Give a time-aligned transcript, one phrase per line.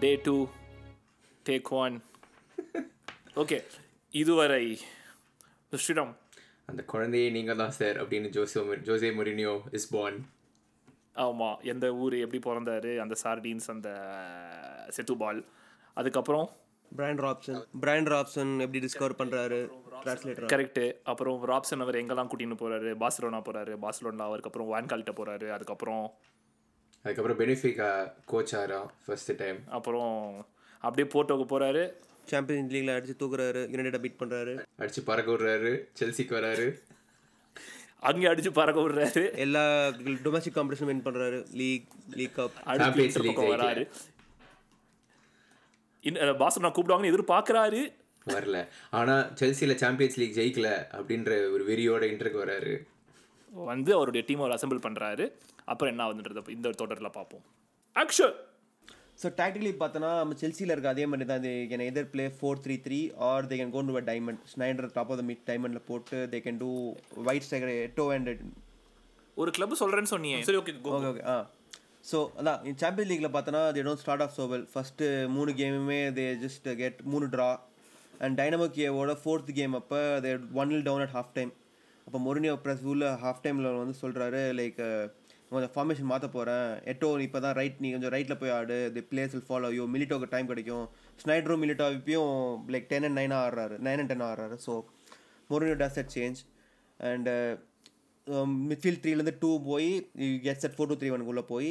[0.00, 0.36] Day two
[1.46, 1.96] take one
[3.34, 3.58] okay
[4.12, 4.60] இதுவரை
[5.72, 6.12] ஸ்ரீராம்
[6.68, 10.14] அந்த குழந்தையே நீங்கள் தான் சார் அப்படின்னு José José Mourinho is born.
[11.16, 13.88] ஆமாம் எந்த ஊர் எப்படி பிறந்தாரு அந்த சார்டீன்ஸ் அந்த
[14.88, 15.40] செத்துபால்
[15.96, 16.46] அதுக்கப்புறம்?
[16.92, 19.58] பிராண்ட் ராப்சன் பிராண்ட் ராப்சன் எப்படி டிஸ்கவர் பண்றாரு
[20.02, 26.04] டிரான்ஸ்லேட்டர் கரெக்டு அப்புறம் ராப்சன் அவர் எங்கெல்லாம் கூட்டின்னு போறாரு பார்சலோனா போறாரு பார்சலோனா அவருக்கப்புறம் வான்கால்கிட்ட போறாரு அதுக்கப்புறம்
[27.04, 30.46] அதுக்கப்புறம் பெனிஃபிகா கோச் ஆரா ஃபர்ஸ்ட் டைம் அப்புறம்
[30.80, 31.92] அப்படியே போட்டோக்கு போறாரு.
[32.26, 34.62] சாம்பியன்ஸ் லீக்ல அடிச்சு தூக்குறாரு யுனைடெட் பீட் பண்றாரு.
[34.78, 36.80] அடிச்சு பறக்க விடுறாரு செல்சிக்கு வராரு.
[38.00, 41.52] அங்கே அடிச்சு பறக்க விடுறாரு எல்லா டொமஸ்டிக் காம்படிஷன் வின் பண்றாரு.
[41.52, 43.44] லீக் லீக் கப் அடுத்து பக்கம்.
[43.44, 43.88] வராரு.
[46.00, 47.92] இன்னும் பாசலோனா கூப்பிடுவாங்கன்னு எதிர்பார்க்கறாரு.
[48.26, 48.68] வரல.
[48.90, 52.74] ஆனா செல்சியில் சாம்பியன்ஸ் லீக் ஜெயிக்கல அப்படின்ற ஒரு வெறியோட இன்டருக்கு வராரு.
[53.50, 55.32] வந்து அவருடைய டீம் அவர் அசெம்பிள் பண்றாரு.
[55.68, 57.44] அப்புறம் என்ன ஆகுதுன்றத இந்த தொடரில் பார்ப்போம்.
[57.96, 58.34] ஆக்ஷன்
[59.22, 61.42] ஸோ டாக்டிகலி பார்த்தோன்னா நம்ம செல்சியில் இருக்க அதே மாதிரி தான்.
[61.70, 62.98] Can either play four three three
[63.28, 66.60] or they can go in to diamond Sneijder top of the mid டைமண்டில் போட்டு they can
[66.62, 66.70] do
[67.24, 68.30] wide striker Eto'o and
[69.36, 71.36] ஒரு கிளப் சொல்றேன்னு சொன்னீங்க சரி okay okay okay ah
[72.10, 76.68] so அதான் champion லீக்ல பார்த்தோன்னா they don't start off so well first மூணு கேமுமே தே ஜஸ்ட்
[76.82, 77.48] கெட் மூணு ட்ரா
[78.20, 81.52] அண்ட் டைனமோ கியோவோட ஃபோர்த் கேம் அப்போ they one nil down at half time
[82.06, 84.80] அப்போ மொரினியோ ப்ரெஸ் உள்ள ஹாஃப் டைமில் வந்து சொல்கிறாரு லைக்
[85.52, 88.76] கொஞ்சம் ஃபார்மேஷன் மாற்ற போகிறேன் எட்டோ இப்போ தான் ரைட் நீ கொஞ்சம் ரைட்டில் போய் ஆடு.
[88.96, 90.86] The plays will follow you மிலிட்டோக்கு time கிடைக்கும்.
[91.22, 92.32] ஸ்னைட்ரோ மிலிட்டோ இப்பயும்
[92.74, 93.76] லைக் டென் அண்ட் நைனாக ஆடுறாரு.
[93.86, 94.56] நைன் அண்ட் டென் ஆடுறாரு.
[94.66, 94.74] So
[95.52, 96.40] Mourinho does at change
[97.12, 97.30] and
[98.70, 99.88] midfield த்ரீலேருந்து two போய்
[100.46, 101.70] get set four two three ஒனுக்குள்ளே போய்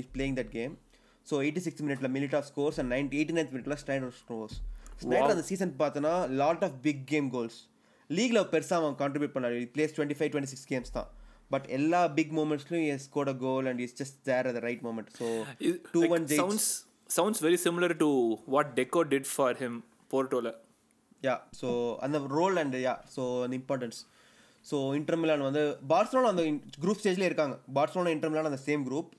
[0.00, 0.72] is playing that game
[1.30, 4.56] so eighty six மினிட்ல minute of scores and ninety eighty ninth மினிட்ல Sneijder scores
[5.02, 7.58] Sneijder அந்த season பார்த்தோன்னா lot of big game goals
[8.10, 9.56] லீக்ல பெருசாக அவன் contribute பண்ணாரு.
[9.74, 11.08] Plays twenty five twenty six games தான்.
[11.50, 15.10] But எல்லா big மூமெண்ட்ஸ்லையும் is scored a goal and is just there at right moment
[15.20, 15.28] so
[15.92, 16.68] two one sounds
[17.10, 18.08] sounds very similar to
[18.54, 19.78] what Deco did for him
[20.10, 20.50] போர்ட்டோல
[21.22, 24.00] yeah so அந்த role and yeah so அந்த importance
[24.64, 26.44] so Inter Milan வந்து Barcelona அந்த
[26.82, 27.56] group ஸ்டேஜ்லேயே இருக்காங்க.
[27.76, 29.10] Barcelona Inter Milan அந்த same group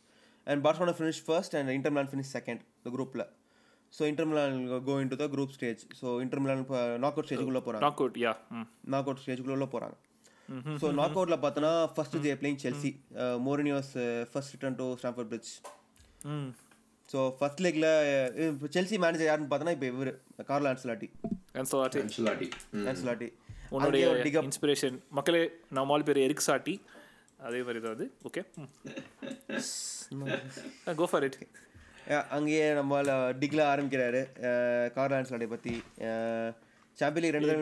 [0.47, 3.25] and Barcelona finish first and Inter Milan finish second இந்த குரூப்பில்
[3.93, 7.83] so Inter Milan go in to the group stage so Inter Milan இப்போ knock out ஸ்டேஜுக்குள்ளே போகிறாங்க
[7.85, 8.33] knock out yeah
[8.95, 9.95] knock out ஸ்டேஜுக்குள்ளே போகிறாங்க
[10.81, 12.91] so knock அவுட்டில் பார்த்தோன்னா first they playing Chelsea
[13.45, 13.91] Mourinho's
[14.31, 15.51] first return to Stamford Bridge
[16.31, 16.49] hmm
[17.09, 17.89] so first லெக்கில்
[18.73, 20.11] Chelsea manager யாருன்னு பார்த்தோன்னா இப்போ இவர்
[20.49, 21.09] Carl Ancelotti
[21.55, 22.47] Ancelotti Ancelotti
[22.85, 23.29] Ancelotti
[23.71, 24.03] உன்னுடைய
[24.43, 26.75] இன்ஸ்பிரேஷன் மக்களே நான் மால் பேர் எரிக் சாட்டி
[27.39, 28.05] அதே மாதிரி தான் அது.
[28.27, 28.41] ஓகே
[30.95, 31.37] கோ ஃபார் இட்
[32.31, 33.09] அங்கேயே நம்மளால
[33.39, 34.21] டிக்ல ஆரம்பிக்கிறாரு
[34.95, 35.73] கார்ல் ஆன்சலாட்டை பற்றி
[36.99, 37.55] சாம்பியன் ரெண்டு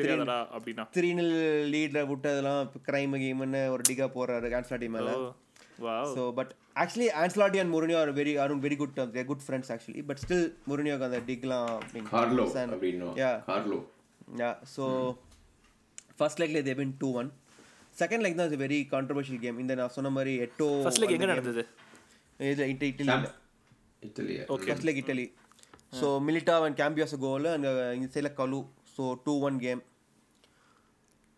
[0.00, 0.84] தெரியாதடா அப்படின்னா.
[0.96, 1.34] த்ரீ நில்
[1.74, 5.14] லீட்ல விட்டதெல்லாம் கிரைம் கேம்னு ஒரு டிகா போறாரு ஆன்சலாட்டி மேலே.
[6.14, 6.52] So but
[6.82, 10.46] actually Ancelotti and Mourinho are very are very good terms good friends actually but still
[10.70, 11.74] முருனியோக்கு அந்த டிக்லாம்.
[12.14, 12.46] Carlo
[14.42, 14.84] yeah so
[16.20, 17.30] first லெக்ல they win two one
[18.02, 21.62] second leg தான் very controversial game இந்த நான் சொன்ன மாதிரி எட்டோ first like எங்க நடந்தது?
[22.40, 22.90] இது Italy
[24.02, 25.26] இட்டலியா first leg Italy
[25.92, 27.68] so Milito and Cambiasso goal and
[27.98, 28.60] இந்த சைடில் கலு
[28.94, 29.80] so two one game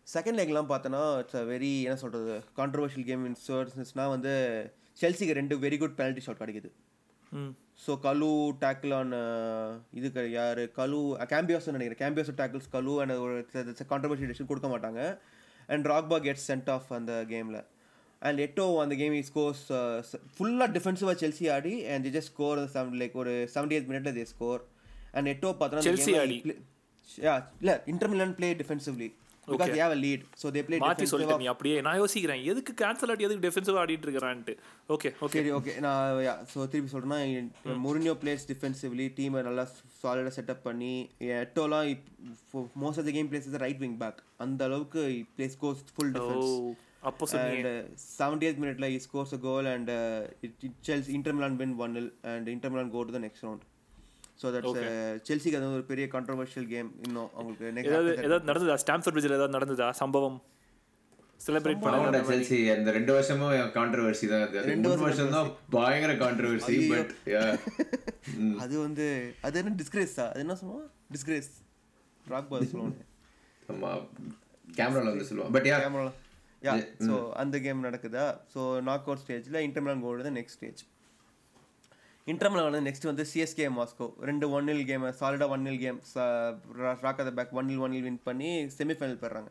[0.07, 4.33] second லெக்லாம் பார்த்தோன்னா இட்ஸ் அ வெரி என்ன சொல்கிறது கான்ட்ரவர்ஷியல் கேம் இன் சர்ஸ்னால் வந்து
[5.03, 6.71] செல்சிக்கு ரெண்டு வெரி குட் பெனல்ட்டி ஷாட் கிடைக்குது.
[7.85, 8.31] ஸோ கலு
[8.65, 9.13] டேக்கிள் ஆன்
[9.99, 10.63] இதுக்கு யார்?
[10.79, 11.01] கலு
[11.33, 12.01] கேம்பியாஸ் நினைக்கிறேன்.
[12.03, 13.37] கேம்பியாஸ் டேக்கிள்ஸ் கலு அண்ட் ஒரு
[13.93, 15.03] கான்ட்ரவர்ஷியல் டிசிஷன் கொடுக்க மாட்டாங்க.
[15.75, 17.61] And Drogba gets sent off அந்த கேமில்
[18.23, 19.63] அண்ட் எட்டோ அந்த கேம் ஸ்கோர்ஸ்
[20.35, 24.61] ஃபுல்லாக டிஃபென்சிவாக Chelsea Aadi and just score seven like ஒரு செவன்டி எயிட் மினிட்ல தே ஸ்கோர்
[25.15, 25.59] அண்ட் எட்டோ ஆடி.
[25.61, 29.09] பார்த்தோன்னா இல்லை Inter Milan play defensively
[29.49, 30.77] because they've lead so they play
[31.13, 31.77] சொல்லிட்டேன் நீ அப்படியே.
[31.87, 34.53] நான் யோசிக்கிறேன் எதுக்கு கேன்சல் ஆட்டி எதுக்கு டிஃபென்சிவ் ஆடிட்டு இருக்கிறான்ட்டு.
[34.95, 36.21] ஓகே ஓகே ஓகே நான்
[36.53, 37.19] ஸோ திருப்பி சொல்கிறேன்னா
[37.87, 39.65] முரினியோ பிளேஸ் டிஃபென்சிவ்லி டீமை நல்லா
[40.03, 40.93] சாலிடாக செட்டப் பண்ணி
[41.39, 41.89] எட்டோலாம்
[42.83, 45.03] most of the game plays right wing back அந்த அளவுக்கு
[45.39, 46.53] பிளேஸ் கோஸ் ஃபுல் டிஃபென்ஸ்
[47.03, 47.69] அப்போ அண்ட்
[48.13, 49.91] செவன்டி எய்த் மினிட்ல he scores a goal and
[50.89, 53.65] Chelsea Inter Milan win one nil and Inter Milan go to the next round
[54.41, 54.79] so that's
[55.29, 58.77] செல்சிக்கு அது ஒரு பெரிய controversial game இன்னும் அவங்களுக்கு next ஏதாவது நடந்ததா?
[58.85, 59.89] Stamford பிரிட்ஜில் ஏதாவது நடந்ததா?
[60.01, 60.39] சம்பவம்?
[61.41, 61.85] செலிப்ரேட்
[62.31, 64.43] செல்சி அந்த ரெண்டு வருஷமும் கான்ட்ரவர்சி தான்
[64.83, 67.13] மூணு வருஷம் தான் பயங்கர கான்ட்ரவர்சி பட்
[68.65, 69.07] அது வந்து
[69.47, 71.51] அது என்ன டிஸ்கிரேஸா அது என்ன சொல்லுவோம் டிஸ்கிரேஸ்
[72.25, 72.99] ராக் பால் சொல்லுவாங்க.
[73.69, 73.93] ஆமா
[74.69, 76.11] கேமரால வந்து சொல்லுவான் but yeah camera
[76.67, 76.73] yeah
[77.09, 78.25] so அந்த கேம் நடக்குதா?
[78.55, 80.83] ஸோ நாக் அவுட் ஸ்டேஜில் இன்டர்மிலான் கோல்டு தான் நெக்ஸ்ட் ஸ்டேஜ்
[82.27, 85.99] இன்டர்மிலான் வந்து நெக்ஸ்ட் வந்து சிஎஸ்கே மாஸ்கோ ரெண்டு ஒன் இல் கேம் சாலிடாக one nil game
[87.05, 89.51] rock the back one nil one nil win பண்ணி செமிஃபைனல் போயிடுறாங்க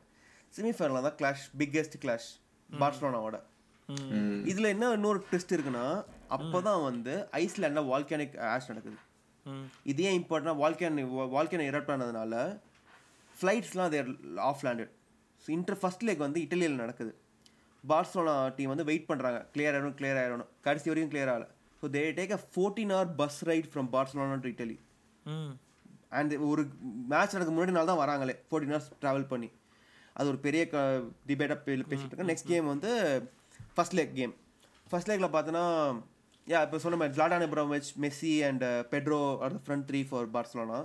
[0.57, 2.29] செமிஃபைனல் தான் கிளாஷ் பிக்கெஸ்ட் கிளாஷ்
[2.69, 3.37] பார்சலோனாவோட.
[4.51, 5.85] இதில் என்ன இன்னொரு ட்விஸ்ட் இருக்குன்னா
[6.35, 7.13] அப்போ தான் வந்து
[7.43, 8.97] ஐஸ்லாண்டில் வால்கானிக் ஆஷ் நடக்குது.
[9.91, 10.99] இதே இம்பார்ட்டன்ட் வால்கேன்
[11.35, 12.33] வால்கேன் எரப்ட் ஆனதுனால
[13.35, 14.09] ஃப்ளைட்ஸ்லாம் there
[14.49, 14.93] off landed
[15.55, 17.11] Inter first leg வந்து இட்டலியில் நடக்குது.
[17.83, 21.45] பார்சலோனா டீம் வந்து வெயிட் பண்ணுறாங்க கிளியர் ஆயிடும் கிளியர் ஆயிடும் கடைசி வரையும் கிளியர் ஆகல.
[21.81, 24.77] So they take a fourteen hour bus ride from Barcelona to Italy
[26.19, 26.63] and ஒரு
[27.13, 28.35] மேட்ச் நடக்க முன்னாடி நாள் தான் வராங்களே.
[28.49, 29.49] ஃபோர்டீன் ஹவர்ஸ் ட்ராவல் பண்ணி.
[30.17, 30.61] அது ஒரு பெரிய
[31.29, 32.29] டிபேட்டாக பேசிட்டு இருக்கேன்.
[32.31, 32.91] நெக்ஸ்ட் கேம் வந்து
[33.75, 34.33] ஃபர்ஸ்ட் leg கேம்
[34.91, 35.65] ஃபர்ஸ்ட் லேக்கில் பார்த்தோன்னா
[36.47, 38.63] யா இப்போ சொன்ன மாதிரி Zlatan Ibrahimovic Messi and
[38.93, 40.79] Pedro are the front three for Barcelona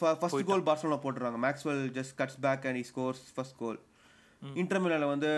[0.00, 3.78] first goal Barcelona போட்டுறாங்க Maxwell just cuts back and he scores first goal
[4.62, 5.30] இன்டர்மிலில் வந்து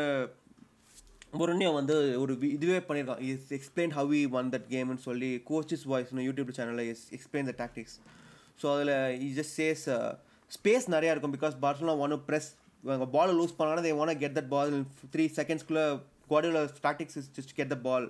[1.39, 6.25] முரண்யா வந்து ஒரு இதுவே பண்ணியிருக்கான் is explain how we won that கேம்னு சொல்லி கோச்சஸ் வாய்ஸ்னு
[6.29, 7.97] யூடியூப் சேனலில் is explain the tactics
[8.63, 8.95] so அதில்
[9.27, 9.85] இ ஜஸ்ட் சேஸ்
[10.51, 12.49] ஸ்பேஸ் நிறையா இருக்கும் பிகாஸ் பார்சலோனா ஒன் ப்ரெஸ்
[12.85, 14.73] அவங்க பால் லூஸ் பண்ணாலும் they want get that ball
[15.15, 15.85] three செகண்ட்ஸ்க்குள்ளே
[16.31, 18.07] Guardiola tactics is just get the ball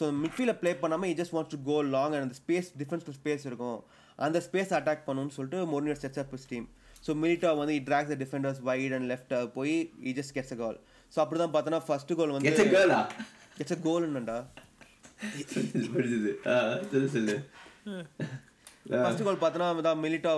[0.00, 3.46] so மிட்ஃபீல்டில் play பண்ணாமல் he just wants to go long and அந்த space defence space
[3.50, 3.78] இருக்கும்.
[4.26, 6.66] அந்த space attack பண்ணணும்னு சொல்லிட்டு Mourinho sets up team
[7.06, 9.74] so Milito வந்து he drags the defenders wide and left போய்
[10.10, 10.78] he just gets a goal
[11.12, 13.00] so அப்படி தான் பார்த்தோன்னா ஃபர்ஸ்ட் கோல் வந்து கெட்ஸ் கேர்ளா
[13.58, 13.78] கெட்ஸ் அ
[16.92, 17.36] சொல்லு சொல்லு.
[19.04, 20.32] ஃபர்ஸ்ட் கோல் பார்த்தோன்னா தான் Milito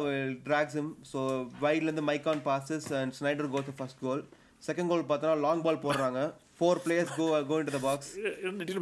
[0.46, 1.18] drags him so
[1.64, 4.22] வைட்லேருந்து Maicon passes and Sneijder goes first goal
[4.68, 6.20] second goal பார்த்தோன்னா லாங் பால் போடுறாங்க.
[6.58, 8.10] Four players go go in to the box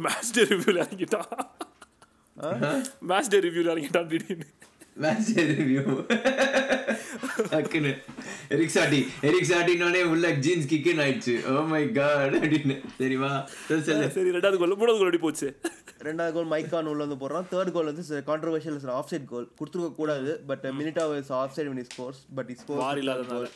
[0.07, 1.29] match day ரிவ்யூல இறங்கிட்டான்.
[3.11, 4.47] Match day ரிவ்யூல இறங்கிட்டான் திடீர்னு.
[5.03, 5.83] மேட்ச் ரிவ்யூ
[7.51, 7.91] டக்குன்னு.
[8.55, 11.35] Eric சாட்டி எரிக் சாட்டினோடனே உள்ள ஜீன்ஸ் கிக்குன்னு ஆயிடுச்சு.
[11.55, 12.75] ஓ மை காட் அப்படின்னு.
[13.81, 14.09] சொல்லு.
[14.15, 15.49] சரி ரெண்டாவது கோல் மூணாவது கோல் போச்சு?
[16.07, 17.47] ரெண்டாவது கோல் மைக்கான் உள்ள வந்து போடுறான்.
[17.51, 22.21] தேர்ட் கோல் வந்து கான்ட்ரவர்ஷியல் ஆஃப் சைட் கோல் கொடுத்துருக்க கூடாது but Milito is off side scores
[22.35, 23.47] but VAR இல்லாததுனால.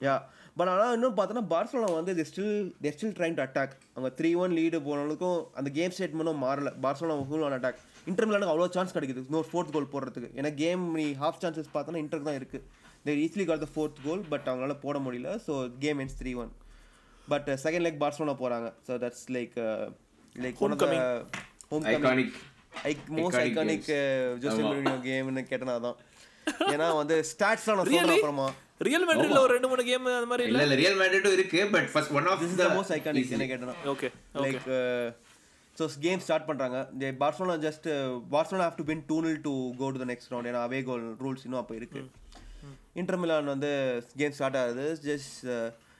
[0.00, 0.16] யா
[0.58, 2.52] பட் ஆனால் இன்னும் பார்த்தோன்னா பார்சலோனா வந்து they still
[2.84, 6.70] they still trying to attack அவங்க த்ரீ ஒன் லீடு போனவங்களுக்கும் அந்த கேம் ஸ்டேட்மெண்ட்டும் மாறல.
[6.84, 9.22] Barcelona full on attack Inter மிலானுக்கு அவ்வளோ சான்ஸ் கிடைக்குது.
[9.28, 10.30] இன்னொரு ஃபோர்த் கோல் போடுறதுக்கு.
[10.38, 12.64] ஏன்னா கேம் நீ ஹாஃப் சான்சஸ் பார்த்தோன்னா இன்டர் தான் இருக்குது
[13.06, 15.32] they easily got the fourth goal but அவங்களால போட முடியல.
[15.46, 15.52] So
[15.84, 16.52] game ends three one
[17.28, 19.56] but second leg Barcelona போகிறாங்க so that's like
[20.36, 20.88] like one of the
[21.72, 22.36] home iconic
[23.16, 23.44] most Iconic.
[23.44, 23.86] Iconic
[24.42, 24.68] José ஆமா.
[24.68, 25.98] மோரினியோ கேம்னு கேட்டனா தான்
[26.74, 28.48] ஏன்னா வந்து ஸ்டாட்ஸ்லாம் நான் சொல்றேன் அப்புறமா.
[28.80, 30.76] ரியல் மேட்ரிட்ல ஒரு ரெண்டு மூணு கேம் அந்த மாதிரி இல்ல இல்ல?
[30.80, 34.08] ரியல் மேட்ரிட்டும் இருக்கு but first one of the most iconic என்ன கேட்டனா okay
[34.44, 34.68] like
[35.76, 37.86] so game start பண்ணுறாங்க they Barcelona just
[38.32, 41.04] Barcelona have to win two nil to go to the next round ஏன்னா அவே கோல்
[41.22, 42.00] ரூல்ஸ் இன்னும் அப்போ இருக்கு.
[42.96, 43.70] Inter Milan வந்து
[44.20, 44.86] game start ஆகுது.
[45.04, 45.36] Just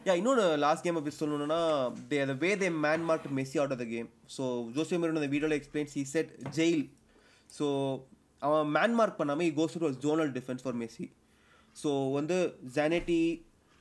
[0.00, 1.60] yeah இன்னொன்று லாஸ்ட் கேம் அப்படி சொல்லணும்னா
[2.10, 4.44] they the way they man mark Messi out of the game so
[4.76, 6.84] José Mourinho இந்த வீடியோவில் explains he set jail
[7.50, 7.66] so
[8.42, 11.06] அவன் மேன் மார்க் பண்ணாமல் he goes to zonal defence for Messi
[11.82, 12.36] so வந்து
[12.76, 13.20] Zanetti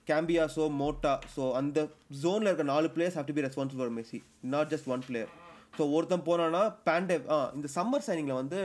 [0.08, 1.80] Cambiasso Motta so அந்த
[2.24, 4.20] ஜோனில் இருக்க நாலு players have to be responsible for Messi
[4.54, 5.32] not just one player
[5.78, 8.60] so ஒருத்தன் போனான்னா பேண்டே ஆ இந்த சம்மர் சைனிங்கில் வந்து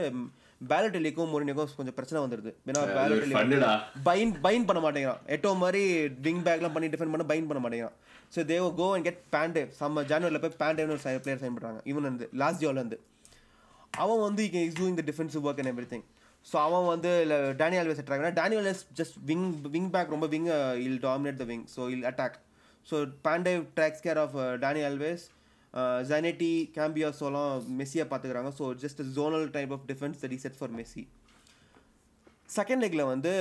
[0.61, 3.35] பேலட்டெலிக்கும் மொரினிக்கும் கொஞ்சம் பிரச்சனை வந்துடுது ஏன்னா பேலட்டெலி
[4.07, 5.21] பைன் பைன் பண்ண மாட்டேங்கிறான்.
[5.35, 5.81] எட்டோ மாதிரி
[6.27, 7.97] விங் பேக்லாம் பண்ணி டிஃபெண்ட் பண்ண பைன் பண்ண மாட்டேங்கிறான்.
[8.35, 12.07] ஸோ தேவ கோ அண்ட் கெட் பேண்டே சம்ம ஜான்வரியில் போய் பேண்டேன்னு ஒரு பிளேயர் சைன் பண்ணுறாங்க இவன்
[12.09, 12.99] வந்து லாஸ்ட் ஜியோலேருந்து
[14.03, 16.05] அவன் வந்து is doing the defensive work and everything
[16.45, 17.11] so அவன் வந்து
[17.57, 20.49] Daniel Alves attack Daniel just wing wing back ரொம்ப wing
[20.83, 22.37] will dominate the wing so will attack
[22.87, 25.23] so Pandev takes care of Daniel Alves
[26.03, 31.03] Zanetti கேம்பியாஸோலாம் மெஸ்ஸியாக பார்த்துக்கிறாங்க so just zonal type of defence that set for Messi
[32.49, 33.31] second லெக்கில் வந்து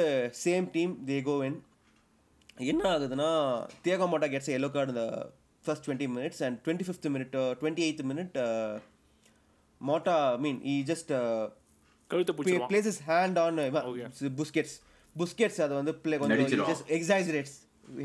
[0.44, 1.58] same team they கோவென்
[2.64, 3.28] என்ன ஆகுதுன்னா
[3.82, 5.04] Thiago Motta gets yellow card இந்த
[5.64, 8.36] first twenty minutes and twenty fifth minute twenty eighth minute
[9.80, 11.12] Motta mean he just
[12.12, 12.70] கழுத்தை பிடிச்சிருவான்.
[12.72, 13.60] Places hand on.
[14.40, 14.76] Busquets
[15.16, 17.56] Busquets அதை வந்து play கொஞ்சம் எக்ஸாஜரேட்ஸ்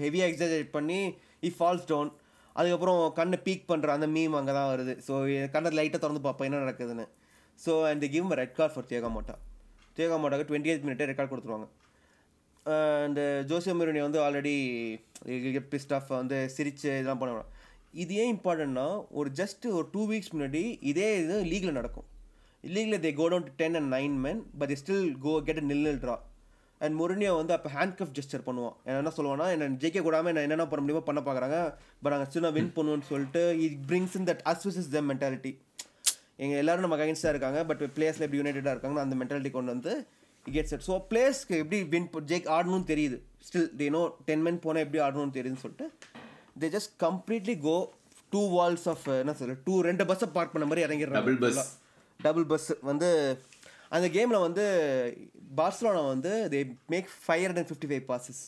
[0.06, 1.00] ஹெவியாக எக்ஸாஜரேட் பண்ணி
[1.48, 2.12] இ ஃபால்ஸ் டவுன்
[2.60, 5.14] அதுக்கப்புறம் கண்ணை பீக் பண்ணுற அந்த மீம் அங்கே தான் வருது ஸோ
[5.56, 7.06] கண்ணை லைட்டாக திறந்து பார்ப்போம் என்ன நடக்குதுன்னு.
[7.60, 9.36] So and give red card for Thiago Motta
[9.98, 11.68] Thiago மோட்டாக்கு twenty eight மினிட்டே ரெக்கார்ட் கொடுத்துருவாங்க.
[13.04, 13.20] அண்ட்
[13.52, 14.56] ஜோசியோ மிருனி வந்து ஆல்ரெடி
[15.74, 17.46] பிஸ்ட் ஆஃப் வந்து சிரிச்சு இதெல்லாம் பண்ணுவாங்க
[18.04, 18.88] இது ஏன் இம்பார்ட்டன்ட்னா
[19.20, 22.08] ஒரு ஜஸ்ட் ஒரு டூ வீக்ஸ் முன்னாடி இதே இது லீகில் நடக்கும்.
[22.64, 25.66] லீகில் they go down to ten and nine men but they still go get a
[25.72, 26.18] nil nil draw.
[26.82, 28.74] And Mourinho வந்து அப்போ ஹேண்ட் கஃப் ஜெஸ்டர் பண்ணுவான்.
[28.88, 31.60] என்ன என்ன சொல்லுவான்னா என்ன ஜெயிக்க கூடாமல் என்ன என்னென்ன பண்ண முடியுமோ பண்ண பார்க்குறாங்க
[32.02, 35.52] பட் நாங்கள் சின்ன வின் பண்ணுவோம்னு சொல்லிட்டு it brings in that as this is the mentality
[36.44, 39.94] எங்கள் எல்லாரும் நம்ம அகைன்ஸ்டாக இருக்காங்க பட் பிளேயர்ஸில் எப்படி யுனைடடாக இருக்காங்க அந்த மென்டாலிட்டி கொண்டு வந்து
[40.46, 43.18] கெட் செட் ஸோ பிளேயர்ஸ்க்கு எப்படி வின் ஜெயிக் ஆடணும்னு தெரியுது.
[43.48, 45.88] Still they know ten men போனால் எப்படி ஆடணும்னு தெரியுதுன்னு சொல்லிட்டு
[46.64, 47.76] they just completely go
[48.36, 51.26] two walls of என்ன சொல்ல டூ ரெண்டு பஸ்ஸை பார்க் பண்ண மாதிரி இறங்கிடுறாங்க.
[51.26, 51.60] Double bus.
[52.20, 53.10] டபுள் பஸ் வந்து
[53.96, 54.64] அந்த கேமில் வந்து
[55.60, 56.60] பார்சலோனா வந்து they
[56.94, 58.42] make five hundred and fifty five passes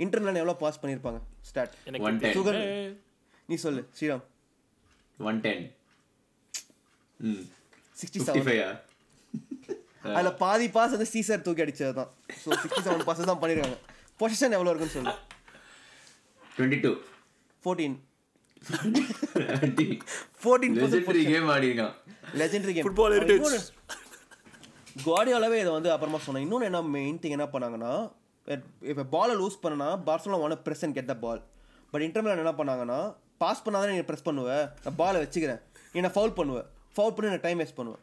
[0.00, 2.60] internal எவ்வளோ பாஸ் பண்ணியிருப்பாங்க ஸ்டார்ட் எனக்கு சுகர்
[3.48, 4.24] நீ சொல்லு Sriram.
[5.18, 5.64] One ten
[7.96, 8.48] sixty seven
[10.16, 12.10] அதுல பாதி பாஸ் வந்து சீசர் தூக்கி அடிச்சது தான்
[12.42, 13.78] ஸோ சிக்ஸ்டி செவன் பாஸ் தான் பண்ணிருக்காங்க.
[14.20, 15.14] பொசிஷன் எவ்வளோ இருக்குன்னு சொல்லு?
[16.56, 16.90] Twenty two
[17.64, 17.96] fourteen
[20.76, 21.94] legendary game ஆடிருக்கான்
[22.40, 23.66] legendary game Football heritage.
[25.04, 26.44] குவாடியோலவே இதை வந்து அப்புறமா சொன்னேன்.
[26.44, 27.92] இன்னொன்று என்ன மெயின் திங் என்ன பண்ணாங்கன்னா
[28.90, 31.40] இப்போ பாலை லூஸ் பண்ணனா Barcelona want press and get the ball
[31.92, 32.98] but Inter Milan என்ன பண்ணாங்கன்னா
[33.42, 35.60] பாஸ் பண்ணாதான் நீ ப்ரெஸ் பண்ணுவேன் நான் பாலை வச்சுக்கிறேன்.
[35.94, 38.02] நீ நான் ஃபவுல் பண்ணுவேன் ஃபவுல் பண்ணி நான் டைம் வேஸ்ட் பண்ணுவேன்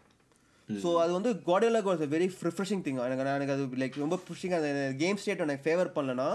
[0.69, 4.55] ஸோ அது வந்து Guardiola was very refreshing thing எனக்கு நான் எனக்கு அது லைக் ரொம்ப புஷிங்
[4.59, 4.69] அந்த
[5.01, 6.27] கேம் ஸ்டேட் எனக்கு ஃபேவர் பண்ணலனா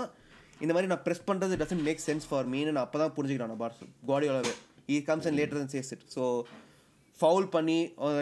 [0.60, 3.62] இந்த மாதிரி நான் ப்ரெஸ் பண்ணுறது doesn't make sense for mean நான் அப்போ தான் புரிஞ்சுக்கிறேன் நான்
[3.64, 4.54] பார்ஸ் குவாடியோலாவே
[4.88, 6.22] he comes and later then says it so
[7.18, 7.76] foul பண்ணி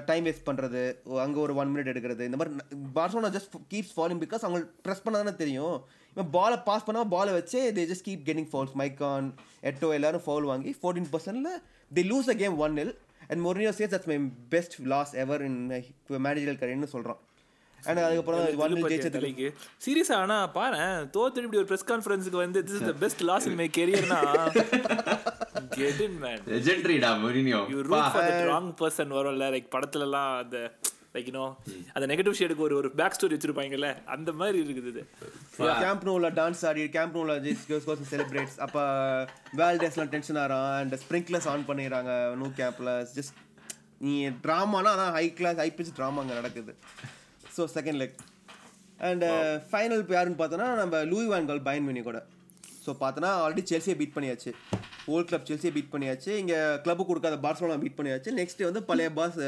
[0.07, 0.83] டைம் வேஸ்ட் பண்ணுறது
[1.25, 2.53] அங்கே ஒரு ஒன் மினிட் எடுக்கிறது இந்த மாதிரி
[2.95, 5.75] Barcelona just keeps falling because அவங்க ப்ரெஸ் பண்ணால் தானே தெரியும்.
[6.17, 9.27] இவன் பாலை பாஸ் பண்ணால் பாலை வச்சு they just keep getting fouls Maicon
[9.63, 11.51] Eto'o எல்லாரும் ஃபவுல் வாங்கி fourteen பர்சன்டில்
[11.91, 12.95] the lose a game one nil
[13.29, 14.19] and Mourinho says that's my
[14.51, 15.61] best loss ever in
[16.27, 17.21] manager கரியர்னு சொல்கிறான்
[17.87, 19.49] அண்ட் அதுக்கப்புறம் ஒன் ஜெயிச்சதுக்கு
[19.85, 20.81] சீரியஸா ஆனா பாரு
[21.17, 24.21] தோத்துட்டு இப்படி ஒரு பிரஸ் கான்ஃபரன்ஸ்க்கு வந்து this is the best loss in my கெரியர்னா
[25.79, 27.61] get in man லெஜெண்டரிடா Mourinho.
[27.73, 30.59] You root for the wrong person வரும்ல லைக் படத்துல எல்லாம் அந்த
[31.15, 31.45] லைக் யூனோ
[31.95, 35.03] அந்த நெகட்டிவ் ஷேடுக்கு ஒரு ஒரு பேக் ஸ்டோரி வச்சிருப்பாங்கல்ல அந்த மாதிரி இருக்குது இது.
[35.83, 38.83] கேம்ப் நோவில் டான்ஸ் ஆடி கேம்ப் நோவில் ஜெயிஸ் கோஸ் கோஸ் செலிப்ரேட்ஸ் அப்போ
[39.61, 43.37] வேல்டேஸ்லாம் டென்ஷன் ஆகிறான் அண்ட் ஸ்ப்ரிங்க்லர்ஸ் ஆன் பண்ணிடுறாங்க நூ கேம்பில் ஜஸ்ட்
[44.07, 44.15] நீ
[44.45, 46.73] ட்ராமானா அதான் high class high pitch drama அங்கே நடக்குது.
[47.57, 48.17] So second leg
[49.09, 49.25] and
[49.71, 52.21] final யாருன்னு பார்த்தோன்னா நம்ம லூய் வான்கால் பயன் மினி கூட
[52.85, 54.51] ஸோ பார்த்தோன்னா ஆல்ரெடி செல்சியை பீட் பண்ணியாச்சு.
[55.13, 56.31] ஓல்ட் கிளப் செல்சியை பீட் பண்ணியாச்சு.
[56.43, 58.31] இங்கே கிளப்பு கொடுக்காத பார்சலோனா பீட் பண்ணியாச்சு.
[58.41, 59.39] நெக்ஸ்ட் வந்து பழைய பாஸ்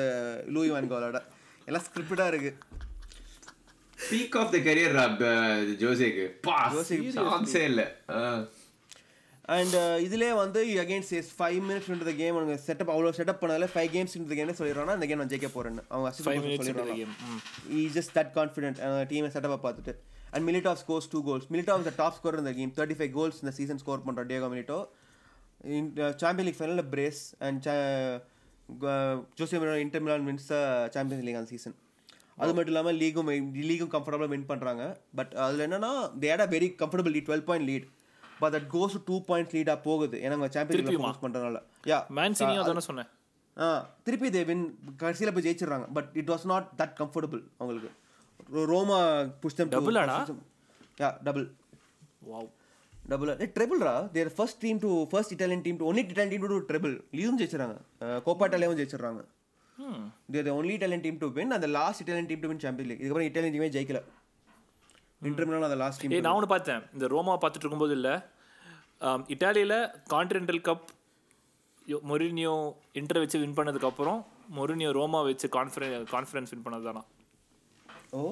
[0.57, 1.21] லூய் வான்காலோட
[1.69, 2.57] எல்லாம் ஸ்கிரிப்டாக இருக்குது
[4.11, 4.97] பீக் ஆஃப் த கரியர்
[5.83, 6.27] ஜோசேக்கு.
[6.49, 7.85] பா ஜோசேக்கு சான்ஸே இல்ல.
[9.57, 9.75] அண்ட்
[10.07, 14.15] இதுலேயே வந்து அகைன்ஸ்ட் சேஸ் ஃபைவ் மினிட்ஸ் இந்த கேம் அவங்க செட்டப் அவ்வளோ செட்டப் பண்ணால ஃபைவ் கேம்ஸ்
[14.19, 15.83] இந்த கேம் சொல்லிடுறாங்கன்னா இந்த கேம் நான் ஜெயிக்க போறேன்னு.
[15.93, 16.97] அவங்க சொல்லிடுறாங்க.
[17.01, 17.15] Game
[17.79, 18.81] he just that confident
[19.13, 19.95] டீமை செட்டப்பை பார்த்துட்டு.
[20.33, 23.53] And Milito scores two goals Milito the top score இந்த கேம் தேர்ட்டி ஃபைவ் கோல்ஸ் இந்த
[23.59, 24.79] சீசன் ஸ்கோர் பண்ணுற Diego Milito
[26.23, 27.69] champion league ஃபைனலில் brace and
[29.39, 30.51] Jose Inter Milan wins
[30.97, 31.77] champions league அந்த season
[32.43, 33.31] அது மட்டும் இல்லாமல் லீகும்
[33.71, 34.83] லீகும் கம்ஃபர்டபுளாக வின் பண்ணுறாங்க
[35.19, 37.87] பட் அதில் என்னன்னா they had a very comfortable lead twelve point lead
[38.41, 40.17] but that goes two point லீடாக போகுது.
[40.25, 43.09] ஏன்னா அவங்க சாம்பியன் லீக் பண்ணுறதுனால யா மேன் சினியும் அதானே சொன்னேன்.
[43.57, 43.69] ஆ
[44.09, 44.67] திருப்பி தே வின்
[45.03, 45.87] கடைசியில் போய் ஜெயிச்சிடுறாங்க.
[45.97, 47.91] But it was not that comfortable அவங்களுக்கு.
[48.73, 48.99] ரோமா
[49.43, 50.19] புஷ் தம் ஆடா?
[51.03, 51.47] Yeah double
[52.31, 52.49] wow
[53.11, 56.95] double ட்ரிபிள்ரா their first team to first Italian team to only Italian team to triple
[57.19, 57.77] லீவும் ஜெயிச்சிடறாங்க.
[58.27, 59.21] Coppa இட்டாலியாவும் ஜெயிச்சிடுறாங்க.
[60.35, 63.29] Their only Italian team to win அந்த last Italian team to win champion league இதுக்கப்புறம்
[63.31, 64.01] Italian டீமே ஜெயிக்கல.
[65.23, 66.83] இன்டர்மினல் அந்த last team நான் ஒன்று பார்த்தேன்.
[66.97, 68.15] இந்த ரோமா பார்த்துட்டு இருக்கும்போது இல்லை.
[69.35, 69.79] இட்டாலியில்
[70.15, 70.89] கான்டினென்டல் கப்
[72.11, 72.55] மொரினியோ
[73.01, 74.21] இன்டர் வச்சு வின் பண்ணதுக்கப்புறம்
[74.59, 77.03] மொரினியோ ரோமா வச்சு கான்ஃபரன் கான்ஃபரன்ஸ் வின் பண்ணது தானா?
[78.19, 78.23] ஓ.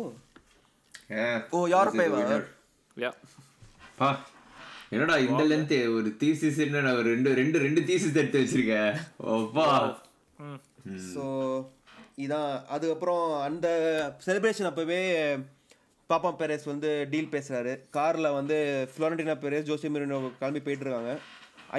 [1.15, 1.35] Yeah.
[1.57, 1.91] ஓ, யார்.
[2.97, 3.11] யா.
[3.99, 4.09] பா
[4.95, 8.77] என்னடா இந்த லென்த் ஒரு தீசிஸ் என்ன ஒரு ரெண்டு ரெண்டு ரெண்டு தீசிஸ் எடுத்து வச்சிருக்க.
[9.35, 9.67] ஓப்பா.
[11.13, 11.25] ஸோ
[12.25, 12.53] இதான்.
[12.75, 13.69] அதுக்கப்புறம் அந்த
[14.27, 15.01] செலிப்ரேஷன் அப்போவே
[16.11, 18.57] பாப்பா பெரேஸ் வந்து டீல் பேசுகிறாரு காரில் வந்து
[18.91, 21.13] ஃப்ளோரண்டினா பெரேஸ் ஜோசி மெரினோ கிளம்பி போயிட்டு இருக்காங்க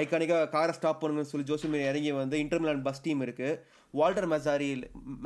[0.00, 3.48] ஐகானிக்காக காரை ஸ்டாப் பண்ணுங்கன்னு சொல்லி ஜோசி மெரினோ இறங்கி வந்து இன்டர்மிலான் பஸ் டீம் இருக்கு.
[3.94, 4.68] Walter Materazzi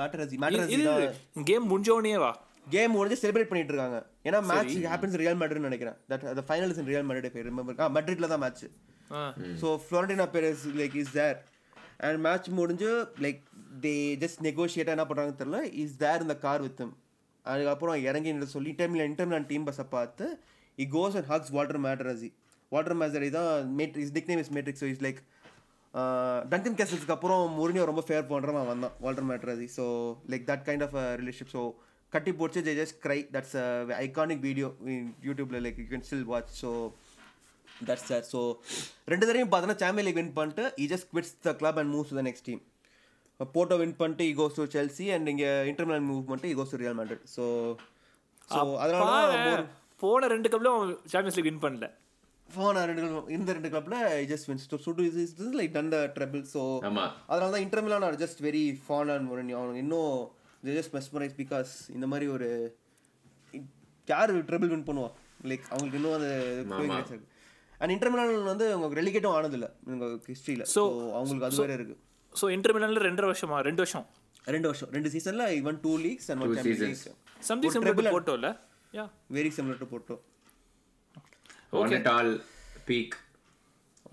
[0.01, 0.79] Materazzi Materazzi
[1.51, 2.31] game முடிஞ்சோடனே வா.
[2.75, 5.97] கேம் முடிஞ்சு செலிப்ரேட் பண்ணிட்டு இருக்காங்க ஏன்னா மேட்ச் ஹேப்பன்ஸ் ரியல் மேட்ரிட்னு நினைக்கிறேன்.
[6.11, 8.65] தட் அந்த ஃபைனல் இன் ரியல் மேட்ரிட் பேர் ரிமெம்பர் ஆ மேட்ரிட்ல தான் match
[9.63, 11.37] so Florentino Perez like is there
[12.07, 12.93] and match முடிஞ்சு
[13.27, 13.43] லைக்
[13.85, 13.95] தே
[14.25, 15.61] ஜஸ்ட் நெகோஷியேட்டாக என்ன பண்ணுறாங்கன்னு தெரியல.
[15.85, 16.83] இஸ் தேர் இந்த கார் வித்
[17.47, 20.27] அதுக்கப்புறம் இறங்கி நின்று சொல்லி டைமில் இன்டர்னல் டீம் பஸ்ஸை பார்த்து
[20.79, 22.31] he goes and hugs Walter Materazzi
[22.73, 25.21] Walter Materazzi தான் Materazzi is name is Materazzi so is like
[26.49, 29.87] Duncan கேசல்ஸ்க்கு அப்புறம் முருனியோ ரொம்ப ஃபேர் பண்ணுறவன் வந்தான் Walter Materazzi so
[30.33, 31.63] like that kind of relation so
[32.13, 33.57] கட்டி போச்சு J just cry that's
[33.99, 34.69] iconic video
[35.25, 36.71] யூடியூப்பில் like you can still watch so
[37.85, 38.41] that's sir so
[39.05, 42.25] ரெண்டு தடவையும் பார்த்தோன்னா சாம்பியன் லீக் வின் பண்ணிட்டு he just quits the club and moves the
[42.29, 42.63] next team
[43.53, 46.81] Porto win பண்ணிட்டு he goes to Chelsea and இங்கே இன்டர்மினல் move பண்ணிட்டு he goes to
[46.81, 47.45] Real Madrid so
[48.49, 49.03] so அதனால
[50.03, 50.81] போன ரெண்டு கப்லையும்
[51.11, 51.87] சாம்பியன்ஸ் லீக் வின் பண்ணல.
[52.49, 53.99] ஃபோன் ரெண்டு club- இந்த ரெண்டு கிளப்ல
[54.31, 56.63] ஜஸ்ட் வின்ஸ் டு சுடு is like done the treble so
[57.29, 60.17] அதனால தான் Inter Milan are just very fan and Mourinho அவங்க இன்னும்
[60.73, 62.49] ஜஸ்ட் மெஸ்மரைஸ் பிகாஸ் இந்த மாதிரி ஒரு
[64.09, 65.11] யார் ட்ரிபிள் வின் பண்ணுவா?
[65.45, 66.31] லைக் அவங்களுக்கு இன்னும் அந்த
[67.81, 69.69] அண்ட் இன்டர்மிலான் வந்து அவங்க ரெலிகேட்டும் ஆனதில்ல.
[69.89, 70.83] உங்க ஹிஸ்ட்ரியில் ஸோ
[71.15, 71.97] அவங்களுக்கு அது வேற இருக்கு.
[72.41, 73.57] ஸோ இன்டர் மிலான்ல ரெண்டரை வருஷமா?
[73.69, 74.07] ரெண்டு வருஷம்.
[74.55, 74.91] ரெண்டு வருஷம்.
[74.97, 76.53] ரெண்டு சீசன்ல even two leagues and one.
[76.83, 77.03] League
[77.49, 78.51] something simple போட்டோம்ல
[78.95, 79.05] yeah
[79.37, 80.17] very similar to Porto
[81.81, 82.33] one at all
[82.89, 83.15] peak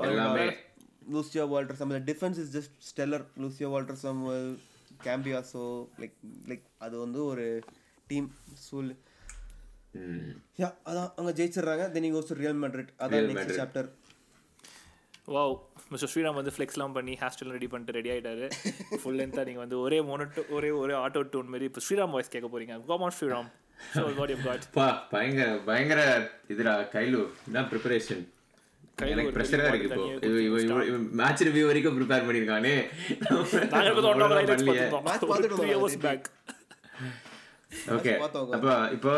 [0.07, 0.45] எல்லாமே.
[1.13, 4.21] Lucio Walter Samuel defence is just stellar Lucio Walter Samuel
[5.05, 5.63] Cambiasso
[6.01, 6.15] like
[6.49, 7.45] like அது வந்து ஒரு
[8.07, 8.27] டீம்
[8.67, 8.89] சூல்
[10.61, 11.09] yeah அதான்.
[11.15, 11.83] அவங்க ஜெயிச்சிடுறாங்க.
[11.93, 13.59] Then இங்க goes Real Madrid அதான் Real next.
[13.59, 13.87] Chapter
[15.35, 15.53] wow
[15.91, 18.47] mister Sriram வந்து ஃப்ளெக்ஸ்லாம் பண்ணி ஹேர் ஸ்டைல் ரெடி பண்ணிட்டு ரெடி ஆயிட்டாரு.
[19.01, 20.25] ஃபுல் லென்த்தாக நீங்கள் வந்து ஒரே மோனோ
[20.57, 22.75] ஒரே ஒரே ஆட்டோ டூன் மாதிரி இப்போ ஸ்ரீராம் வாய்ஸ் கேட்க போறீங்க.
[22.89, 23.49] Come on Sriram
[23.93, 26.01] so what you got பா பயங்கர பயங்கர
[26.53, 27.21] இதுடா கைலு.
[27.49, 28.23] இதான் ப்ரிப்பரேஷன்
[29.01, 30.05] கைலு எனக்கு ஒரு ப்ரெஷரா இருக்கு இப்போ.
[31.21, 32.73] மேட்ச் ரிவ்யூ வரைக்கும் ப்ரிப்பேர் பண்ணிருக்கானே.
[37.95, 38.11] ஓகே
[38.55, 39.13] அப்போ இப்போ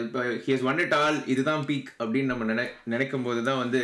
[0.00, 3.80] இப்போ ஹியஸ் ஒன் இட் ஆல் இதுதான் பீக் அப்படின்னு நம்ம நினை நினைக்கும் போது தான் வந்து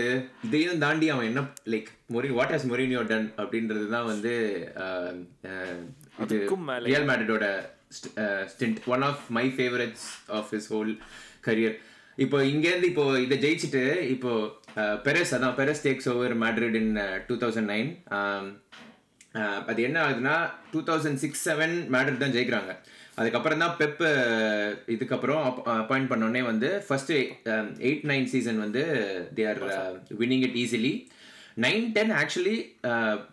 [0.47, 1.43] இதையும் தாண்டி அவன் என்ன
[1.73, 4.33] லைக் மொரி வாட் ஹஸ் மொரினியோ டன் அப்படின்றது தான் வந்து
[6.25, 6.39] இது.
[6.89, 7.47] Real மேட்ரிடோட
[8.53, 10.07] stint one of my favourites
[10.39, 10.93] of his whole
[11.47, 11.77] career
[12.19, 14.33] இப்போ இங்கேருந்து இப்போ இதை ஜெயிச்சுட்டு இப்போ
[15.07, 16.93] பெரஸ் அதான் Perez takes over Madrid in
[17.29, 17.91] two thousand nine
[19.69, 20.35] அது என்ன ஆகுதுன்னா
[20.73, 22.73] two thousand six seven Madrid தான் ஜெயிக்கிறாங்க.
[23.19, 24.03] அதுக்கப்புறம் தான் பெப்
[24.95, 25.43] இதுக்கப்புறம்
[25.81, 27.13] அப்பாயிண்ட் பண்ணோடனே வந்து ஃபர்ஸ்ட்
[27.89, 28.83] எயிட் நைன் சீசன் வந்து
[29.39, 29.61] they are
[30.21, 30.95] winning it easily
[31.65, 32.57] nine ten actually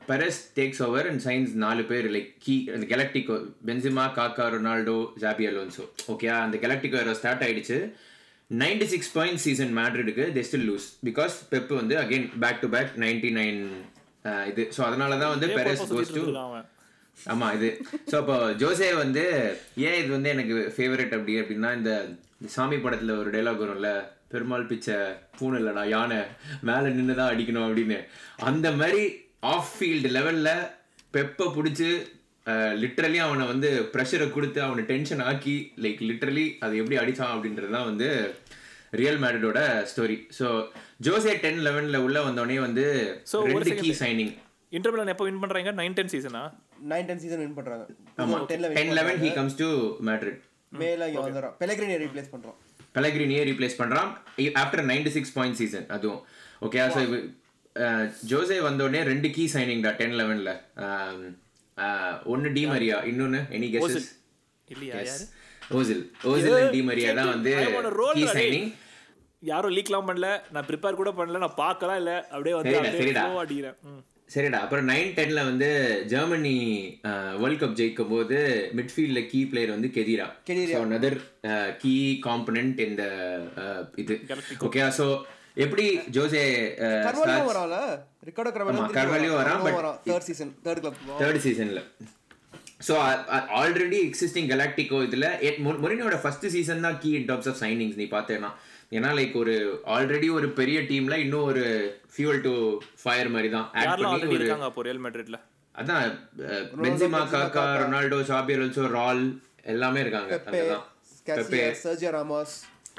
[0.09, 3.35] Perez takes over and signs நாலு பேர் லைக் கீ அந்த galactico
[3.69, 7.77] Benzema Kaka Ronaldo Xabi Alonso okay அந்த கெலக்டிகோ ஸ்டார்ட் ஆயிடுச்சு.
[8.51, 12.91] Ninety six point season மேட்ரிடுக்கு they still lose because Pep வந்து again back to back
[13.05, 13.61] ninety nine
[14.51, 14.63] இது.
[14.75, 16.23] So அதனால தான் வந்து பெரஸ் கோஸ் டு
[17.21, 17.69] அவன் ஆமா இது.
[18.11, 19.23] ஸோ அப்போ ஜோசே வந்து
[19.87, 21.33] ஏன் இது வந்து எனக்கு ஃபேவரட் அப்படி?
[21.41, 21.91] அப்படின்னா இந்த
[22.55, 23.89] சாமி படத்துல ஒரு டைலாக் வரும்ல
[24.31, 24.97] பெருமாள் பிச்சை
[25.37, 26.19] பூனை இல்லடா யானை
[26.61, 27.97] மேலே நின்று தான் அடிக்கணும் அப்படின்னு.
[28.49, 29.03] அந்த மாதிரி
[29.53, 30.49] ஆஃப் ஃபீல்டு லெவல்ல
[31.13, 31.89] பெப்பை பிடிச்சி
[32.81, 37.89] லிட்ரலி அவனை வந்து ப்ரெஷரை கொடுத்து அவனை டென்ஷன் ஆக்கி லைக் லிட்ரலி அது எப்படி அடிச்சான் அப்படின்றது தான்
[37.89, 38.07] வந்து
[38.93, 39.59] ரியல் மேரிடோட
[39.91, 40.47] ஸ்டோரி ஸோ
[41.07, 42.85] ஜோசே டென் லெவனில் உள்ள வந்தோடனே வந்து.
[44.01, 44.33] சைனிங்
[44.71, 45.71] இன்டர்மிலான் எப்போ வின் பண்றாங்க?
[45.79, 46.41] நைன் டென் சீசனா
[46.91, 47.85] நைன் டென் சீசன் வின் பண்றாங்க.
[48.79, 49.67] Ten eleven he comes to
[50.09, 50.39] Madrid
[50.81, 51.55] மேல இங்க வந்துடுறான்.
[51.61, 52.57] பெலக்ரினி ரீப்ளேஸ் பண்றோம்
[52.97, 54.09] பெலக்ரினியே ரீப்ளேஸ் பண்றான்.
[54.63, 56.21] After ninety six point season அதுவும்.
[56.67, 57.01] ஓகே ஸோ
[58.31, 60.53] ஜோசே வந்தோடனே ரெண்டு கீ சைனிங்டா டென் லெவனில்
[62.33, 64.09] ஒன்னு டி மரியா இன்னொன்னு எனி கெஸஸ்
[64.67, 65.25] இல்லையா யாரு?
[65.77, 66.03] ஓசில்
[66.75, 67.51] டி மரியா தான் வந்து
[68.17, 68.23] கீ.
[68.37, 68.69] சைனிங்
[69.43, 73.77] யாரும் லீக்லாம் பண்ணல நான் ப்ரிப்பேர் கூட பண்ணல நான் பார்க்கலாம் இல்ல அப்படியே வந்து அப்படியே அடிக்கிறேன்.
[74.29, 75.67] சரிடா அப்புறம் நைன் டென்ல வந்து
[76.05, 76.55] ஜெர்மனி
[77.39, 78.37] வேர்ல்ட் கப் ஜெயிக்கும் போது
[78.77, 80.27] மிட்ஃபீல்ட்ல கீ பிளேயர் வந்து Khedira?
[80.49, 80.81] Khedira.
[80.81, 81.13] another
[81.77, 81.93] key
[82.25, 83.03] component இந்த
[83.95, 84.15] இது.
[84.67, 85.07] ஓகே ஸோ
[85.57, 86.43] எப்படி Jose
[87.05, 87.41] Carvalho
[88.89, 89.97] Ricardo Varane, but- Varane.
[90.05, 91.81] Third season third club third சீசன்ல
[92.87, 92.93] ஸோ
[93.57, 95.25] ஆல்ரெடி எக்ஸிஸ்டிங் கலாக்டிகோ இதுல
[95.81, 98.51] மொரினோட ஃபர்ஸ்ட் சீசன் தான் key in terms of signings நீ பார்த்தேன்னா.
[98.91, 99.55] ஏன்னா லைக் ஒரு
[99.95, 101.63] ஆல்ரெடி ஒரு பெரிய டீம்ல இன்னும் ஒரு
[102.13, 102.53] ஃபியூல் டு
[103.01, 105.39] ஃபயர் மாதிரி தான் ஆட் பண்ணி ஒரு இருக்காங்க அப்போ ரியல் மேட்ரிட்ல
[105.75, 106.07] அதான்
[106.79, 109.23] Benzema Kaka Ronaldo Shafi also ரால்
[109.65, 110.87] எல்லாமே இருக்காங்க பெப்பே அங்கதான்
[111.29, 112.55] Pepe Sergio Ramos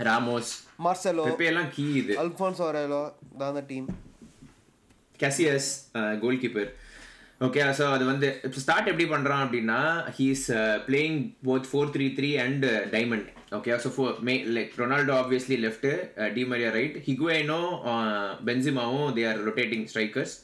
[0.08, 0.52] Ramos
[0.84, 2.12] Marcelo Pepe எல்லாம் கீ இது.
[2.22, 3.02] அல்ஃபான்சோ அரேலோ
[3.38, 3.88] தான் அந்த team
[5.20, 5.70] Casillas
[6.22, 6.70] goal keeper
[7.40, 9.78] okay so அது வந்து இப்போ ஸ்டார்ட் எப்படி பண்ணுறான் அப்படின்னா
[10.16, 10.46] he's
[10.86, 15.86] playing both four three three and diamond okay so four may like Ronaldo obviously left
[16.34, 17.60] Di Maria right Higuain
[18.48, 20.34] பென்சிமாவும் they are rotating strikers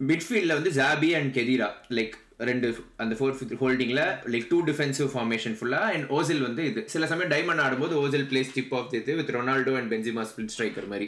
[0.00, 4.02] மிட்ஃபீல்டில் வந்து Xabi and Khedira like ரெண்டு அந்த ஃபோர் ஹோல்டிங்கில்
[4.32, 8.54] லைக் டூ டிஃபென்சிவ் ஃபார்மேஷன் ஃபுல்லாக and Ozil வந்து இது சில சமயம் டைமண்ட் ஆடும்போது ஓசில் பிளேஸ்
[8.56, 11.06] டிப் ஆஃப் இது with Ronaldo and Benzema split striker மாதிரி.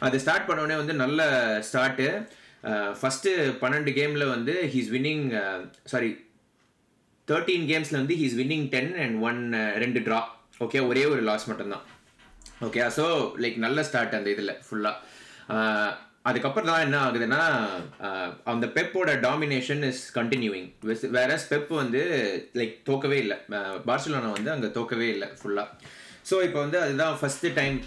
[0.00, 1.20] அது ஸ்டார்ட் பண்ணோடனே வந்து நல்ல
[1.68, 2.08] ஸ்டார்ட்டு
[2.70, 5.26] Uh, ஃபஸ்ட்டு பன்னெண்டு கேமில் வந்து ஹீஸ் வின்னிங்
[5.92, 6.08] சாரி
[7.28, 9.38] தேர்ட்டீன் கேம்ஸில் வந்து he's winning ten and one
[9.82, 10.18] ரெண்டு ட்ரா
[10.64, 11.84] ஓகே ஒரே ஒரு லாஸ் மட்டும்தான்.
[12.66, 13.04] ஓகே ஸோ
[13.44, 14.96] லைக் நல்ல ஸ்டார்ட் அந்த இதில் ஃபுல்லாக
[15.54, 15.90] uh,
[16.30, 17.40] அதுக்கப்புறம் தான் என்ன ஆகுதுன்னா
[18.08, 20.68] uh, அந்த பெப்போட டாமினேஷன் இஸ் கண்டினியூவிங்
[21.18, 22.02] வேற பெப் வந்து
[22.60, 23.38] லைக் தோக்கவே இல்லை.
[23.90, 25.68] பார்சிலோனா வந்து அங்கே தோக்கவே இல்லை ஃபுல்லாக
[26.30, 27.78] ஸோ இப்போ வந்து அதுதான் ஃபஸ்ட்டு டைம்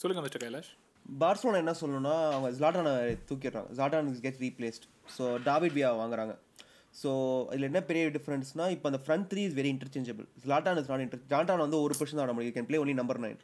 [0.00, 0.72] சொல்லுங்கள் மிஸ்டர் கைலாஷ்.
[1.20, 2.92] பார்சலோனா என்ன சொல்லணும்னா அவங்க ஜாட்டானை
[3.28, 3.70] தூக்கிடுறாங்க.
[3.78, 4.86] Zlatan get replaced
[5.16, 6.34] so David Villa வாங்குறாங்க.
[7.00, 7.10] ஸோ
[7.52, 11.22] இதில் என்ன பெரிய டிஃப்ரென்ஸ்னா இப்போ அந்த front three is very interchangeable Zlatan is not inter
[11.32, 12.56] Zlatan வந்து ஒரு பொசிஷன் தான் ஆட முடியும்.
[12.56, 13.38] Can play only number nine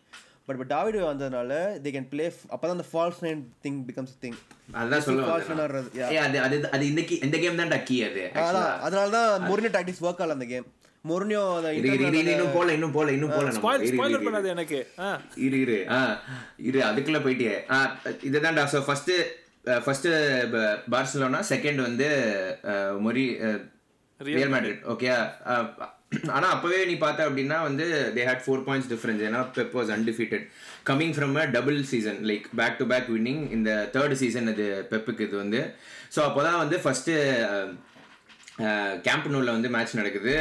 [0.46, 1.53] but இப்போ டாவிட் வந்ததுனால
[1.85, 4.38] தே கேன் ப்ளே அப்போ தான் அந்த false nine thing becomes thing
[4.75, 6.07] false சொல்லுவாங்க.
[6.31, 6.85] அது அது அது
[7.27, 8.23] இந்த கேம் தான் டக்கி அது.
[8.46, 10.68] அதான் அதனால தான் மொரினியோ டாக்டிக்ஸ் ஒர்க் ஆகல அந்த கேம்
[11.04, 11.42] மொரினியோ
[11.76, 13.60] இரு, இரு, இரு, இன்னும் போல இன்னும் போல இன்னும் போல நம்ம.
[13.90, 14.24] ஸ்பாயில்.
[14.26, 14.78] பண்ணாது எனக்கு.
[15.44, 15.78] இரு இரு.
[15.90, 16.00] ஆ
[16.68, 17.54] இரு அதுக்குள்ள போயிட்டியே.
[17.70, 17.78] ஆ
[18.28, 18.64] இதுதான்டா.
[18.72, 19.12] So first
[19.84, 20.08] first
[20.92, 22.08] Barcelona second வந்து
[23.06, 23.24] மொரி
[24.20, 25.08] ரியல் மேட்ரிட் ஓகே
[26.36, 27.84] ஆனா அப்பவே நீ பார்த்த அப்படின்னா வந்து
[28.16, 30.44] they had four points difference ஏன்னா Pep was undefeated
[30.88, 35.26] coming from a double season like back to back winning இந்த தேர்ட் சீசன் அது பெப்புக்கு
[35.28, 35.60] இது வந்து.
[36.14, 37.10] ஸோ அப்போதான் வந்து ஃபர்ஸ்ட்
[39.09, 40.35] கேம்ப் நூலில் வந்து மேட்ச் நடக்குது.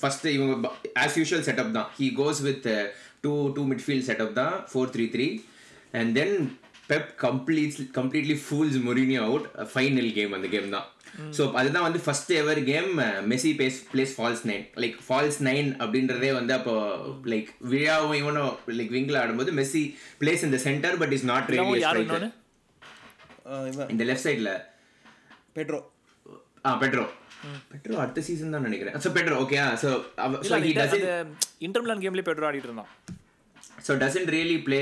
[0.00, 0.54] ஃபர்ஸ்ட் இவங்க
[1.04, 1.88] ஆஸ் யூஷுவல் செட்டப் தான்.
[1.98, 2.68] He goes with
[3.24, 4.54] two two midfield setup தான்.
[4.70, 5.28] Four three three
[6.00, 6.34] and then
[6.90, 10.88] Pep complete completely fools Mourinho out final game அந்த கேம் தான்.
[11.36, 12.90] ஸோ அதுதான் வந்து first ever game
[13.30, 16.74] Messi base plays false nine like false nine அப்படின்றதே வந்து அப்போ
[17.32, 19.82] like விழாவும் இவனும் லைக் விங்கில் ஆடும்போது மெஸ்ஸி
[20.20, 21.66] பிளேஸ் இந்த centre but is not ready
[23.72, 23.90] இவன்.
[23.94, 24.52] இந்த லெஃப்ட் சைடில்
[25.58, 25.80] பெட்ரோ
[26.64, 27.04] ஆ பெட்ரோ.
[27.70, 28.96] பெட்ரோ அடுத்த சீசன் தான் நினைக்கிறேன்.
[28.96, 29.88] So Pedro okay so
[30.48, 31.06] so he doesn't
[31.78, 32.90] Milan கேம்லயே Pedro ஆடிட்டு இருந்தான்.
[33.86, 34.80] ஸோ டசன்ட் ரியலி ப்ளே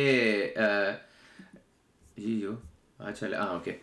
[2.27, 2.53] ஐயோ
[3.05, 3.75] ஆச்சால ஆ ஓகே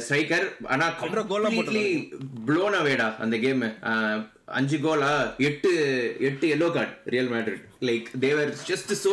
[0.00, 0.92] ஸ்ட்ரைக்கர் ஆனால்
[1.56, 1.82] கம்ப்ளீட்லி
[2.46, 3.64] ப்ளோன் அவேடா அந்த கேம்
[4.50, 5.10] அஞ்சு கோலா
[5.46, 5.70] எட்டு
[6.20, 9.12] எட்டு yellow card Real Madrid like Thevar just so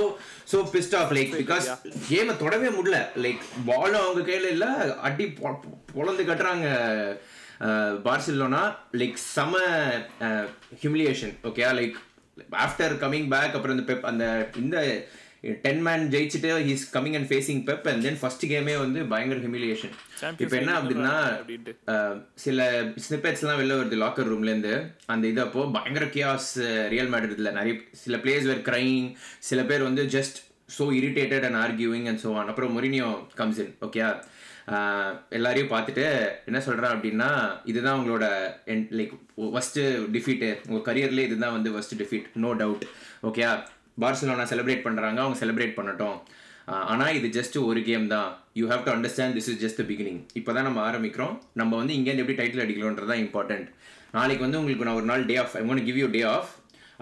[0.52, 1.68] so pissed off like because
[2.10, 3.00] கேமை தொடவே முடியல.
[3.24, 4.70] லைக் பாலும் அவங்க கையில் இல்லை
[5.02, 6.68] அடி பொ- பொ- பொளந்து கட்டுறாங்க
[8.06, 8.64] Barcelona
[9.02, 9.54] like some
[10.82, 11.98] humiliation okay like
[12.64, 14.26] after coming back அப்புறம் இந்த பெப் அந்த
[14.58, 14.78] இந்த
[15.64, 19.94] டென் மேன் ஜெயிச்சுட்டு he's coming and facing Pep and then first கேமே வந்து பயங்கர ஹியூமிலியேஷன்
[20.38, 21.14] இப்போ என்ன அப்படின்னா
[22.38, 22.60] சில
[23.06, 24.74] ஸ்னிப்பெட்ஸ்லாம் வெளில வருது லாக்கர் ரூம்லேருந்து
[25.06, 26.50] அந்த இது அப்போ பயங்கர கியாஸ்
[26.90, 29.06] ரியல் மேட்ரிட்ல நிறைய சில பிளேயர்ஸ் வேர் கிரைங்
[29.42, 30.40] சில பேர் வந்து just
[30.78, 34.02] so irritated and arguing and so on அப்புறம் மொரினியோ கம்ஸ் இன் ஓகே
[35.38, 36.06] எல்லாரையும் பார்த்துட்டு
[36.50, 37.30] என்ன சொல்கிறேன் அப்படின்னா
[37.72, 38.26] இதுதான் உங்களோட
[39.00, 39.14] லைக்
[39.54, 39.84] ஃபஸ்ட்டு
[40.16, 42.86] டிஃபீட்டு உங்கள் கரியர்லேயே இதுதான் வந்து first defeat no doubt
[43.30, 43.44] okay
[44.04, 46.18] Barcelona celebrate பண்ணுறாங்க அவங்க செலிப்ரேட் பண்ணட்டும்.
[46.92, 48.30] ஆனால் இது ஜஸ்ட் ஒரு கேம் தான்.
[48.60, 51.36] You have to understand this is just the beginning இப்போ தான் நம்ம ஆரம்பிக்கிறோம்.
[51.60, 53.68] நம்ம வந்து இங்கேருந்து எப்படி டைட்டில் அடிக்கலான்றது தான் இம்பார்ட்டன்ட்
[54.18, 56.52] நாளைக்கு வந்து உங்களுக்கு நான் ஒரு நாள் day off I one give you day off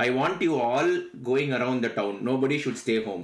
[0.06, 0.94] I want you all
[1.30, 3.24] going around the town nobody should stay home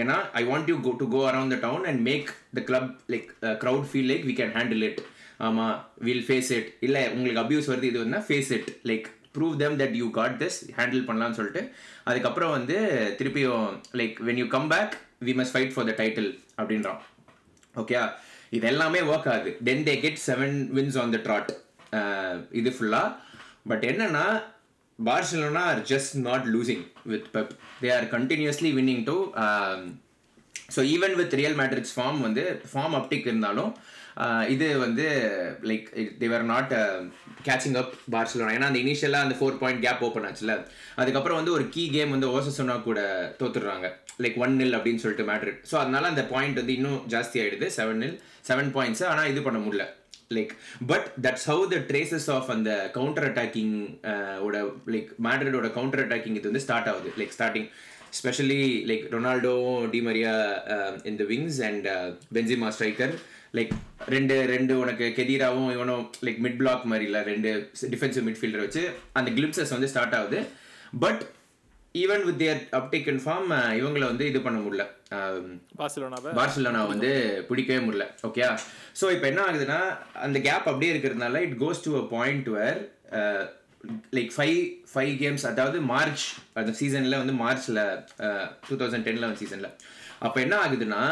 [0.00, 3.28] ஏன்னா I want you go to go around the town and make the club like
[3.62, 5.00] crowd feel like we can handle it
[5.46, 5.76] ஆமாம்
[6.06, 9.96] will face it இல்லை உங்களுக்கு abuse வருது இது வந்து face it like prove them that
[10.00, 11.62] you got this handle பண்ணலான்னு சொல்லிட்டு.
[12.08, 12.76] அதுக்கப்புறம் வந்து
[13.18, 13.66] திருப்பியும்
[14.00, 14.94] like when you come back
[15.28, 17.00] we must fight for the title அப்படின்றான்.
[17.82, 17.96] ஓகே
[18.56, 19.50] இது எல்லாமே ஒர்க் ஆகுது.
[19.66, 21.50] Then they get seven wins on the trot
[22.60, 23.08] இது ஃபுல்லாக
[23.70, 24.24] பட் என்னன்னா
[25.08, 29.16] Barcelona are just not losing with Pep they are continuously winning too
[30.74, 33.70] so even with Real Madrid's form வந்து form அப்டிக் இருந்தாலும்
[34.24, 35.04] uh, இது வந்து
[35.70, 35.86] like
[36.20, 36.72] they're not
[37.46, 40.54] catching up Barcelona ஏன்னா அந்த இனிஷியலாக அந்த ஃபோர் பாயிண்ட் கேப் ஓப்பன் ஆச்சுல
[41.00, 43.00] அதுக்கப்புறம் வந்து ஒரு கீ கேம் வந்து ஓசசோனா கூட
[43.40, 43.88] தோத்துடுறாங்க.
[44.24, 47.68] லைக் ஒன் நில் அப்படின்னு சொல்லிட்டு மேட்ரிட் ஸோ அதனால அந்த பாயிண்ட் வந்து இன்னும் ஜாஸ்தி ஆயிடுது.
[47.78, 48.16] செவன் நில்
[48.50, 49.86] செவன் பாயிண்ட்ஸ் ஆனால் இது பண்ண முடியல.
[50.36, 50.52] Like
[50.90, 53.72] but that's how the traces of அந்த கவுண்டர் அட்டாக்கிங்
[54.46, 54.58] ஓட
[54.94, 57.10] லைக் மேட்ரிடோட கவுண்டர் அட்டாக்கிங் இது வந்து ஸ்டார்ட் ஆகுது.
[57.20, 57.66] லைக் ஸ்டார்டிங்
[58.18, 60.34] ஸ்பெஷலி லைக் ரொனால்டோவும் டிமரியா
[61.10, 61.88] இந்த wings and
[62.36, 63.14] Benzema striker
[63.58, 63.72] like
[64.14, 67.50] ரெண்டு ரெண்டு உனக்கு கெதீராவும் இவனும் லைக் மிட் பிளாக் மாதிரி இல்லை ரெண்டு
[67.94, 68.84] டிஃபென்சிவ் மிட்ஃபீல்டர் வச்சு
[69.20, 70.40] அந்த கிளிப்சஸ் வந்து ஸ்டார்ட் ஆகுது.
[71.04, 71.22] But
[71.94, 73.48] even with their uptake and form
[73.78, 74.84] இவங்களை வந்து இது பண்ண முடியல.
[75.80, 76.30] பார்சிலோனாவை?
[76.38, 77.10] பார்சலோனா வந்து
[77.48, 78.04] பிடிக்கவே முடியல.
[78.28, 78.42] ஓகே
[79.00, 79.78] ஸோ இப்போ என்ன ஆகுதுன்னா
[80.26, 82.78] அந்த கேப் அப்படியே இருக்கிறதுனால it goes to a point where
[84.16, 84.58] like five
[84.92, 86.24] five games அதாவது மார்ச்
[86.60, 87.80] அந்த சீசனில் வந்து மார்ச்சில்
[88.68, 89.70] டூ தௌசண்ட் டென் லெவன் சீசனில்
[90.20, 91.02] அப்போ என்ன ஆகுதுன்னா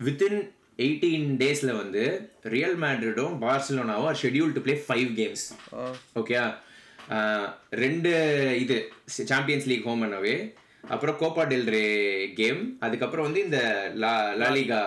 [0.00, 0.38] வித்தின்
[0.78, 2.02] எயிட்டீன் டேஸில் வந்து
[2.54, 5.44] ரியல் மேட்ரிடும் பார்சலோனாவும் schedule to play five games
[6.20, 6.36] okay
[7.76, 8.10] ரெண்டு
[8.58, 8.76] இது
[9.24, 10.36] சாம்பியன்ஸ் லீக் ஹோம் அனவே
[10.84, 11.84] அப்புறம் கோப்பா டெல் ரே
[12.34, 13.60] கேம் அதுக்கப்புறம் வந்து இந்த
[13.96, 14.80] லா லாலிகா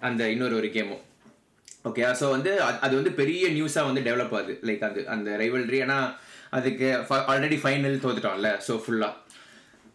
[0.00, 1.02] அந்த இன்னொரு ஒரு கேமும்
[1.84, 4.54] ஓகே ஸோ வந்து அது- அது வந்து பெரிய நியூஸாக வந்து டெவலப் ஆகுது.
[4.62, 5.98] லைக் அது அந்த ரைவல்ரி ஏன்னா
[6.50, 6.88] அதுக்கு
[7.26, 9.12] ஆல்ரெடி ஃபைனல் தோத்துட்டோம்ல ஸோ ஃபுல்லாக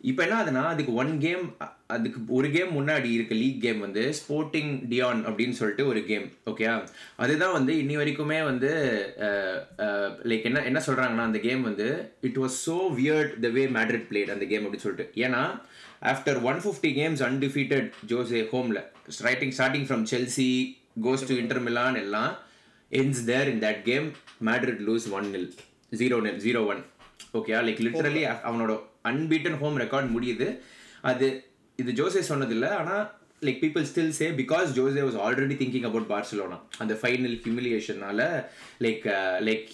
[0.02, 1.44] இப்போ என்ன ஆகுதுன்னா அதுக்கு ஒன் கேம்
[1.88, 6.66] அதுக்கு ஒரு கேம் முன்னாடி இருக்க லீக் கேம் வந்து ஸ்போர்ட்டிங் டியான் அப்படின்னு சொல்லிட்டு ஒரு கேம் ஓகே
[7.16, 8.72] அதுதான் வந்து இன்னி வரைக்குமே வந்து
[10.24, 11.88] லைக் என்ன என்ன சொல்கிறாங்கன்னா அந்த கேம் வந்து
[12.22, 15.22] it was so weird the way Madrid played அந்த கேம் அப்படின்னு சொல்லிட்டு.
[15.22, 15.42] ஏன்னா
[16.04, 18.82] after one fifty games undefeated Jose ஹோமில்
[19.18, 20.50] straightening starting from Chelsea
[21.02, 22.34] goes to Inter Milan எல்லாம்
[22.92, 24.06] ends there in that game
[24.42, 25.46] madrid lose 1 nil
[25.98, 26.86] 0 nil 0 1
[27.34, 28.72] okay like literally அவனோட
[29.08, 30.48] unbeaten home record முடியுது.
[31.04, 31.28] அது
[31.80, 33.04] இது ஜோசே சொன்னதில்லை ஆனால்
[33.42, 38.22] like people still say because Jose was already thinking about Barcelona அந்த final ஹியூமிலியேஷனால
[38.86, 39.04] like
[39.48, 39.68] like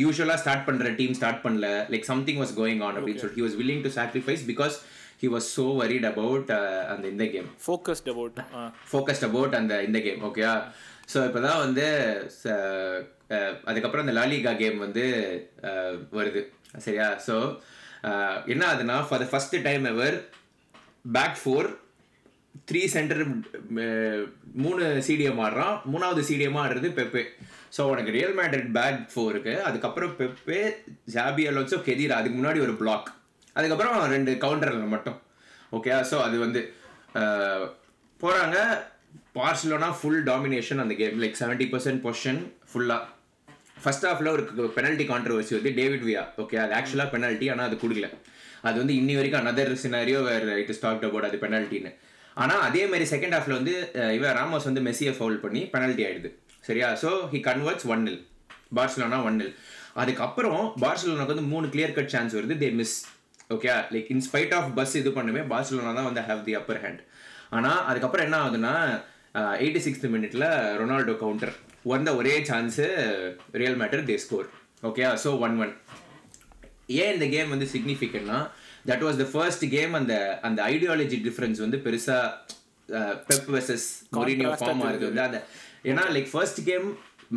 [0.00, 1.66] யூஸ்வலாக ஸ்டார்ட் பண்ணுற டீம் ஸ்டார்ட் பண்ணல.
[1.92, 4.76] Like something was going on அப்படின்னு சொல்லிட்டு he was willing to sacrifice because
[5.22, 8.38] he was so worried about uh, அந்த இந்த game focused about
[8.90, 10.52] focused about அந்த இந்த கேம் ஓகேயா
[11.08, 11.86] ஸோ இப்போ தான் வந்து
[12.38, 12.56] ச-
[13.30, 15.04] அஹ், அதுக்கப்புறம் அந்த லாலிகா கேம் வந்து
[15.68, 16.42] அஹ், வருது.
[16.78, 17.08] சரியா?
[17.26, 17.34] ஸோ
[18.52, 20.16] என்ன ஆகுதுன்னா for the first time ever
[21.16, 21.68] back four
[22.68, 23.22] three center
[24.64, 25.74] மூணு சிடிஎம் ஆடுறான்.
[25.92, 27.22] மூணாவது சிடிஎம் ஆடுறது பெப்பே
[27.76, 30.60] ஸோ உனக்கு ரியல் மேட்ரிட் பேக் ஃபோருக்கு அதுக்கப்புறம் பெப்பே
[31.14, 33.08] ஜாபி அலோன்ஸோ கெதிரா அதுக்கு முன்னாடி ஒரு பிளாக்
[33.56, 35.18] அதுக்கப்புறம் ரெண்டு கவுண்டரில் மட்டும்.
[35.76, 36.60] ஓகே ஸோ அது வந்து
[38.20, 38.56] போகிறாங்க
[39.36, 43.04] பார்சலோனா ஃபுல் டாமினேஷன் அந்த game like seventy percent possession ஃபுல்லாக
[43.82, 44.42] ஃபர்ஸ்ட் ஆஃப்ல ஒரு
[44.76, 48.08] பெனல்ட்டி கான்ட்ரவர்சி வந்து டேவிட் வியா ஓகே அது ஆக்சுவலாக பெனல்ட்டி ஆனால் அது கொடுக்கல.
[48.68, 51.92] அது வந்து இன்னி வரைக்கும் another scenario where it is talked about அது பெனல்ட்டின்னு
[52.42, 53.74] ஆனால் அதே மாதிரி செகண்ட் ஹாஃப்ல வந்து
[54.16, 56.30] இவன் ராமோஸ் வந்து மெஸ்ஸியை ஃபவுல் பண்ணி பெனல்ட்டி ஆயிடுது.
[56.68, 56.88] சரியா?
[57.02, 58.20] So he converts one nil
[58.78, 59.52] Barcelona one nil
[60.02, 62.56] அதுக்கப்புறம் பார்சலோனாக்கு வந்து மூணு கிளியர் கட் சான்ஸ் வருது.
[62.62, 62.96] They miss
[63.56, 67.02] okay like in spite of bus இது பண்ணுமே பார்சலோனா தான் வந்து ஹேவ் தி அப்பர் ஹேண்ட்
[67.58, 68.74] ஆனால் அதுக்கப்புறம் என்ன ஆகுதுன்னா
[69.64, 70.44] எயிட்டி சிக்ஸ்த் மினிட்ல
[70.80, 71.54] ரொனால்டோ கவுண்டர்
[71.92, 72.86] வந்த ஒரே chance
[73.60, 74.48] Real Madrid they score
[74.88, 75.72] okay so one one
[77.02, 78.38] ஏன் இந்த கேம் வந்து சிக்னிஃபிகன்ட்னா
[78.90, 80.14] that was the first game அந்த
[80.48, 82.18] அந்த ஐடியாலஜி டிஃபரன்ஸ் வந்து பெருசா
[83.28, 85.08] பெப் வெர்சஸ் மொரினியோ ஃபார்ம் ஆகுது.
[85.10, 85.40] வந்து அந்த
[85.90, 86.86] ஏன்னா like first game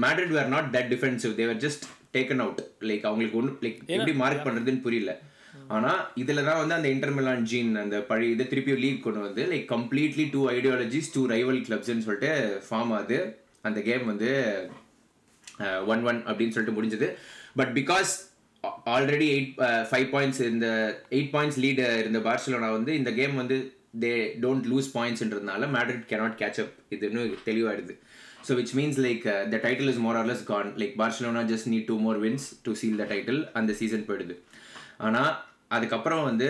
[0.04, 1.84] Madrid were not that defensive they're just
[2.16, 5.12] taken out like அவங்களுக்கு ஒன்றும் லைக் எப்படி மார்க் பண்றதுன்னு புரியல.
[5.76, 9.68] ஆனா இதுல தான் வந்து அந்த இன்டர்மிலான் ஜீன் அந்த பழைய இதை திருப்பி லீக் கொண்டு வந்து like
[9.76, 12.32] completely two ideologies two rival கிளப்ஸ்ன்னு சொல்லிட்டு
[12.68, 13.20] ஃபார்ம் ஆகுது.
[13.68, 14.30] அந்த கேம் வந்து
[15.94, 17.08] ஒன் ஒன் அப்படின்னு சொல்லிட்டு முடிஞ்சது.
[17.60, 18.12] But because
[18.96, 19.54] already eight
[19.90, 20.68] five points இந்த
[21.18, 23.58] எயிட் பாயிண்ட்ஸ் லீடு இருந்த பார்சலோனா வந்து இந்த கேம் வந்து
[24.04, 24.12] தே
[24.44, 27.96] டோன்ட் லூஸ் பாயிண்ட்ஸ்ன்றதுனால மேட்ரிட் கேனாட் கேட்ச் அப் இது இன்னும் தெளிவாயிடுது.
[28.48, 31.98] So which means like the title is more or less gone like Barcelona just need two
[32.06, 34.36] more wins to seal the title அந்த season போயிடுது.
[35.08, 35.32] ஆனால்
[35.78, 36.50] அதுக்கப்புறம் வந்து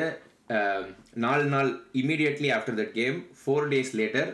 [1.25, 1.69] நாலு நாள்
[2.01, 4.29] immediately after that game four days later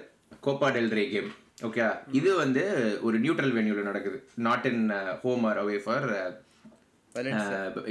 [0.45, 1.29] Copa del Rey game
[1.67, 1.85] okay
[2.19, 2.63] இது வந்து
[3.07, 4.17] ஒரு நியூட்ரல் வென்யூவில் நடக்குது.
[4.47, 4.83] Not in
[5.23, 6.07] home or away for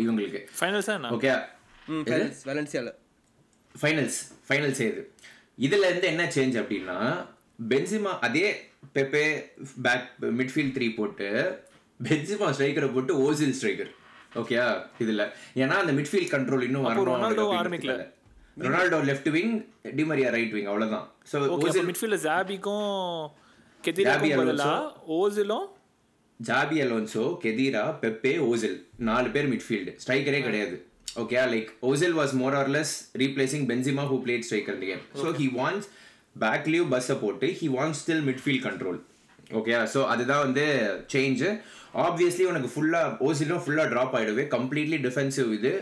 [0.03, 0.41] இவங்களுக்கு.
[0.59, 1.33] ஃபைனல்ஸா ஓகே
[2.49, 2.91] வேலன்சியால
[3.75, 5.03] ஃபைனல்ஸ் ஃபைனல்ஸ் இது.
[5.67, 6.99] இதுல இருந்து என்ன சேஞ்ச் அப்படின்னா
[7.71, 8.47] பென்சிமா அதே
[8.97, 9.25] பெப்பே
[9.87, 10.07] பேக்
[10.41, 11.29] மிட்ஃபீல்ட் த்ரீ போட்டு
[12.01, 13.93] பென்சிமா ஸ்ட்ரைக்கரை போட்டு ஓசில் ஸ்ட்ரைக்கர்
[14.41, 14.57] ஓகே
[15.05, 15.25] இதுல.
[15.63, 17.63] ஏன்னா அந்த மிட்ஃபீல்ட் கண்ட்ரோல் இன்னும் வரணும் ரொனால்டோ அப்படின்றதுக்காக.
[17.63, 17.95] ஆரம்பிக்கல.
[18.65, 19.55] Ronaldo left wing
[19.99, 21.07] Di Maria right wing அவ்வளவுதான்.
[21.31, 21.37] ஸோ
[21.91, 22.93] மிட்ஃபீல்ட்ல ஜாபிக்கும்
[23.85, 25.15] ஜாபி கெதிராக்கும் பதிலா Alonso.
[25.19, 25.67] ஓசிலும்
[26.41, 28.79] Xabi Alonso Khedira Pepe Ozil.
[29.09, 30.77] நாலு பேர் மிட்ஃபீல்டு ஸ்ட்ரைக்கரே கிடையாது.
[31.23, 35.47] Okay like Ozil was more or less replacing Benzema who played striker game so he
[35.61, 35.89] wants
[36.45, 38.99] back leave பஸ்ஸை போட்டு he wants still midfield control
[39.61, 40.65] okay so அதுதான் வந்து
[41.15, 41.51] change
[42.07, 45.73] obviously உனக்கு ஃபுல்லாக ஓசிலும் ஃபுல்லாக ட்ராப் ஆகிடுவே கம்ப்ளீட்லி டிஃபென்சிவ் இது.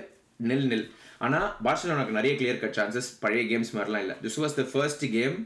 [0.51, 0.87] நில் நில்
[1.25, 4.17] ஆனால் பார்சலோனாக்கு நிறைய கிளியர் கட் சான்சஸ் பழைய கேம்ஸ் மாதிரிலாம் இல்லை.
[4.25, 5.37] This was the first game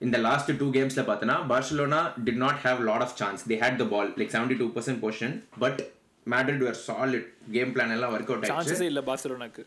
[0.00, 3.86] இந்த லாஸ்ட் டூ கேம்ஸ்ல பார்த்தனா Barcelona did not have lot of chance they had the
[3.94, 5.34] ball like seventy two percent portion
[5.64, 5.80] but
[6.26, 8.88] Madrid were solid game plan எல்லாம் work out ஆயிடுச்சு.
[8.90, 9.64] இல்ல பார்சலோனாக்கு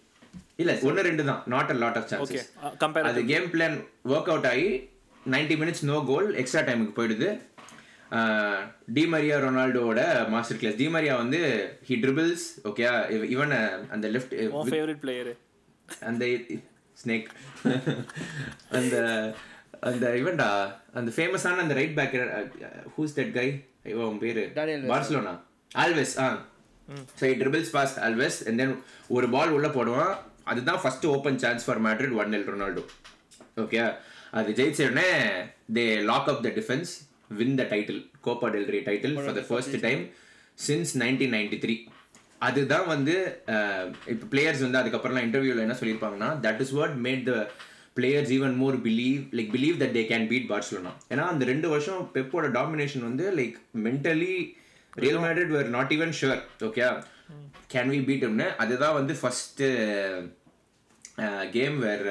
[0.61, 1.41] இல்ல ஒன்னு ரெண்டு தான்.
[1.53, 3.77] Not a lot of okay chances compare அது game plan
[4.13, 4.67] work out ஆகி
[5.23, 7.29] 90 மினிட்ஸ் நோ கோல் எக்ஸ்ட்ரா டைமுக்கு போயிடுது.
[8.95, 10.01] டிமரியா ரொனால்டோவோட
[10.33, 11.39] மாஸ்டர் கிளாஸ் டிமரியா வந்து
[11.87, 12.83] ஹி ட்ரிபிள்ஸ் ஓகே
[13.35, 13.53] இவன்
[13.95, 14.33] அந்த லெஃப்ட்
[14.71, 15.31] ஃபேவரட் பிளேயர்
[16.09, 16.25] அந்த
[16.97, 17.29] ஸ்னேக்
[18.77, 18.95] அந்த
[19.83, 20.49] அந்த இவன்டா
[20.99, 22.15] அந்த ஃபேமஸான அந்த right back
[22.95, 23.47] who's that guy
[23.97, 24.43] அவன் பேரு.
[24.91, 25.33] Barcelona
[25.83, 26.27] Alves ah.
[27.19, 28.73] So dribbles pass Alves and then
[29.15, 30.11] ஒரு பால் உள்ள போடுவான்.
[30.51, 32.83] அதுதான் first open chance for Madrid one L Ronaldo
[33.57, 33.79] okay
[34.39, 35.07] அது ஜெயிச்ச உடனே
[35.77, 36.91] they lock up the defence
[37.39, 40.01] win the title Copa del Rey title for the first time
[40.59, 41.75] since nineteen ninety three
[42.41, 43.15] அதுதான் வந்து
[44.13, 47.35] இப்போ பிளேயர்ஸ் வந்து அதுக்கப்புறம்லாம் இன்டர்வியூவில் என்ன சொல்லியிருப்பாங்கன்னா that is what made the
[47.95, 52.01] players even more believe like believe that they can beat Barcelona ஏன்னா அந்த ரெண்டு வருஷம்
[52.15, 54.35] பெப்போட டாமினேஷன் வந்து like mentally
[54.93, 56.85] Real Madrid were not even sure okay
[57.67, 59.61] can we பீட்னு அதுதான் வந்து first
[61.51, 62.05] game where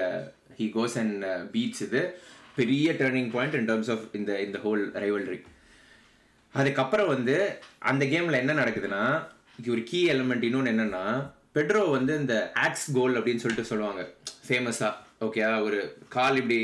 [0.58, 2.00] he goes and beats இது.
[2.56, 5.38] பெரிய turning point in terms of இந்த இந்த ஹோல் ரைவல்ரி
[6.54, 7.36] அதுக்கப்புறம் வந்து
[7.82, 9.02] அந்த கேமில் என்ன நடக்குதுன்னா
[9.68, 11.04] ஒரு கீ எலிமெண்ட் இன்னொன்று என்னென்னா
[11.54, 14.02] பெட்ரோ வந்து இந்த ஆக்ஸ் கோல் அப்படின்னு சொல்லிட்டு சொல்லுவாங்க
[14.46, 15.78] ஃபேமஸாக ஓகே ஒரு
[16.08, 16.58] கால் இப்படி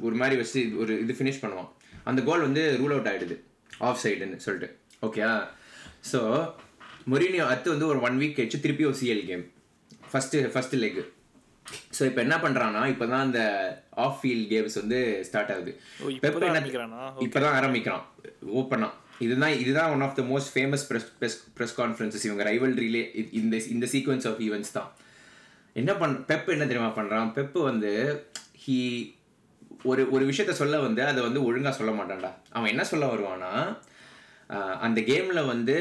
[0.00, 1.70] ஒரு மாதிரி வச்சு ஒரு இது ஃபினிஷ் பண்ணுவான்
[2.04, 3.36] அந்த கோல் வந்து ரூல் அவுட் ஆயிடுது.
[3.80, 4.68] ஆஃப் சைடுன்னு சொல்லிட்டு
[5.02, 5.22] ஓகே
[6.12, 6.18] ஸோ
[7.10, 9.44] மொரினியோ அடுத்து வந்து ஒரு ஒன் வீக் கழிச்சு திருப்பி ஒரு CL game
[10.10, 11.00] first first leg
[11.96, 13.40] so இப்போ என்ன பண்றான்னா இப்போதான் அந்த
[13.96, 15.72] ஆஃப் ஃபீல்ட் கேம்ஸ் வந்து ஸ்டார்ட் ஆகுது.
[16.00, 17.00] ஓ, இப்பதான் பெப் என்ன- ஆரம்பிக்கிறானா?
[17.20, 18.04] இப்பதான் ஆரம்பிக்கிறான்.
[18.54, 23.56] ஓப்பனா இதுதான் இதுதான் one of the most famous press press press conferences இவங்க ரைவல்ரிலே இந்த
[23.68, 24.90] இந்த சீக்வன்ஸ் ஆஃப் ஈவெண்ட்ஸ் தான்.
[25.76, 27.92] என்ன பண் பெப் என்ன தெரியுமா பண்ணுறான் பெப் வந்து
[28.64, 28.76] ஹீ
[29.82, 32.30] ஒரு ஒரு விஷயத்த சொல்ல வந்து அதை வந்து ஒழுங்காக சொல்ல மாட்டான்டா.
[32.50, 33.52] அவன் என்ன சொல்ல வருவான்னா
[34.80, 35.76] அந்த கேமில் வந்து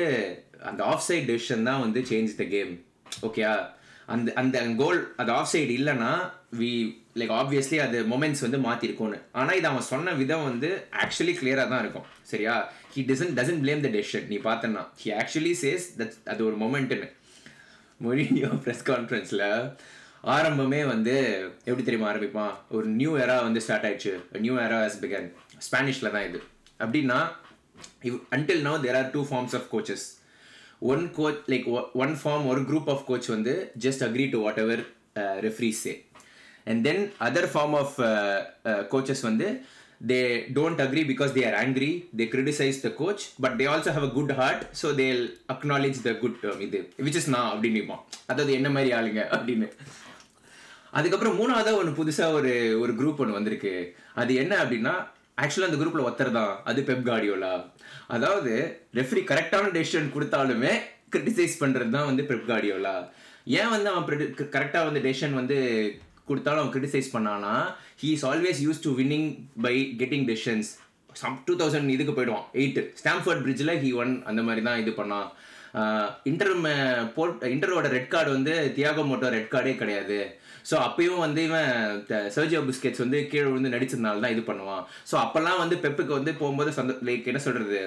[0.64, 2.72] அந்த ஆஃப் சைட் டெசிஷன் தான் வந்து சேஞ்ச் த கேம்
[3.28, 3.54] ஓகேயா
[4.06, 6.12] அந்த அந்த கோல் அது ஆஃப் சைடு இல்லைன்னா
[6.60, 6.72] வி
[7.16, 10.70] லைக் ஆப்வியஸ்லி அது மொமெண்ட்ஸ் வந்து மாற்றிருக்கோன்னு ஆனால் இது அவன் சொன்ன விதம் வந்து
[11.04, 12.06] ஆக்சுவலி கிளியராக தான் இருக்கும்.
[12.24, 12.56] சரியா?
[12.96, 17.10] He doesn't doesn't blame the decision நீ பார்த்தன்னா ஹி ஆக்சுவலி சேஸ் தட் அது ஒரு மொமெண்ட்டுன்னு
[18.06, 19.46] மொழியோ ப்ரெஸ் கான்ஃபரன்ஸில்
[20.36, 21.14] ஆரம்பமே வந்து
[21.68, 24.14] எப்படி தெரியுமா ஆரம்பிப்பான் ஒரு நியூ எரா வந்து ஸ்டார்ட் ஆயிடுச்சு.
[24.46, 25.28] நியூ எரா ஹஸ் பிகன்
[25.68, 26.40] ஸ்பானிஷில் தான் இது.
[26.84, 27.20] அப்படின்னா
[28.10, 30.06] even until now there are two forms of coaches
[30.94, 31.68] one coach like
[32.04, 33.54] one form ஒரு குரூப் ஆஃப் கோச் வந்து
[33.86, 34.84] just agree to whatever
[35.48, 35.94] referees say
[36.72, 37.96] and then other form of
[38.94, 39.48] coaches வந்து
[40.10, 43.94] they don't agree because they are angry they the the coach but they also a
[43.94, 44.88] good good heart so
[45.50, 49.68] acknowledge the the good இது which is நான் அப்படின்னு அதாவது என்ன மாதிரி ஆளுங்க அப்படின்னு.
[50.94, 53.96] அதுக்கப்புறம் மூணாவதாக ஒன்று புதுசாக ஒரு ஒரு குரூப் ஒன்று வந்திருக்கு.
[54.14, 54.94] அது என்ன அப்படின்னா
[55.42, 57.66] ஆக்சுவலாக அந்த குரூப்பில் ஒருத்தர் தான் அது பெப் கார்டியோலா
[58.08, 60.72] அதாவது ரெஃப்ரி கரெக்டான டெசிஷன் கொடுத்தாலுமே
[61.12, 63.10] கிரிட்டிசைஸ் பண்ணுறது தான் வந்து பெப் கார்டியோலா
[63.46, 64.06] ஏன் வந்து அவன்
[64.56, 65.58] கரெக்டாக வந்து டெசிஷன் வந்து
[66.32, 67.56] கொடுத்தாலும் அவன் கிரிட்டிசைஸ் பண்ணானா
[68.04, 69.30] he is always use to winning
[69.68, 70.72] by getting decisions
[71.22, 72.46] some two thousand இதுக்கு போயிடுவான்.
[72.60, 75.30] எயிட் ஸ்டாம்ஃபர்ட் பிரிட்ஜில் ஹி ஒன் அந்த மாதிரி தான் இது பண்ணான்.
[76.30, 76.54] இன்டர்
[77.16, 80.20] போட் இன்டரோட ரெட் கார்டு வந்து தியாகோ மோட்டோ ரெட் கார்டே கிடையாது.
[80.70, 81.70] ஸோ அப்பயும் வந்து இவன்
[82.36, 84.84] சர்ஜியோ பிஸ்கெட்ஸ் வந்து கீழே விழுந்து நடிச்சதுனால தான் இது பண்ணுவான்.
[85.10, 87.80] ஸோ அப்போல்லாம் வந்து பெப்புக்கு வந்து போகும்போது சந்த லைக் என்ன சொல்கிறது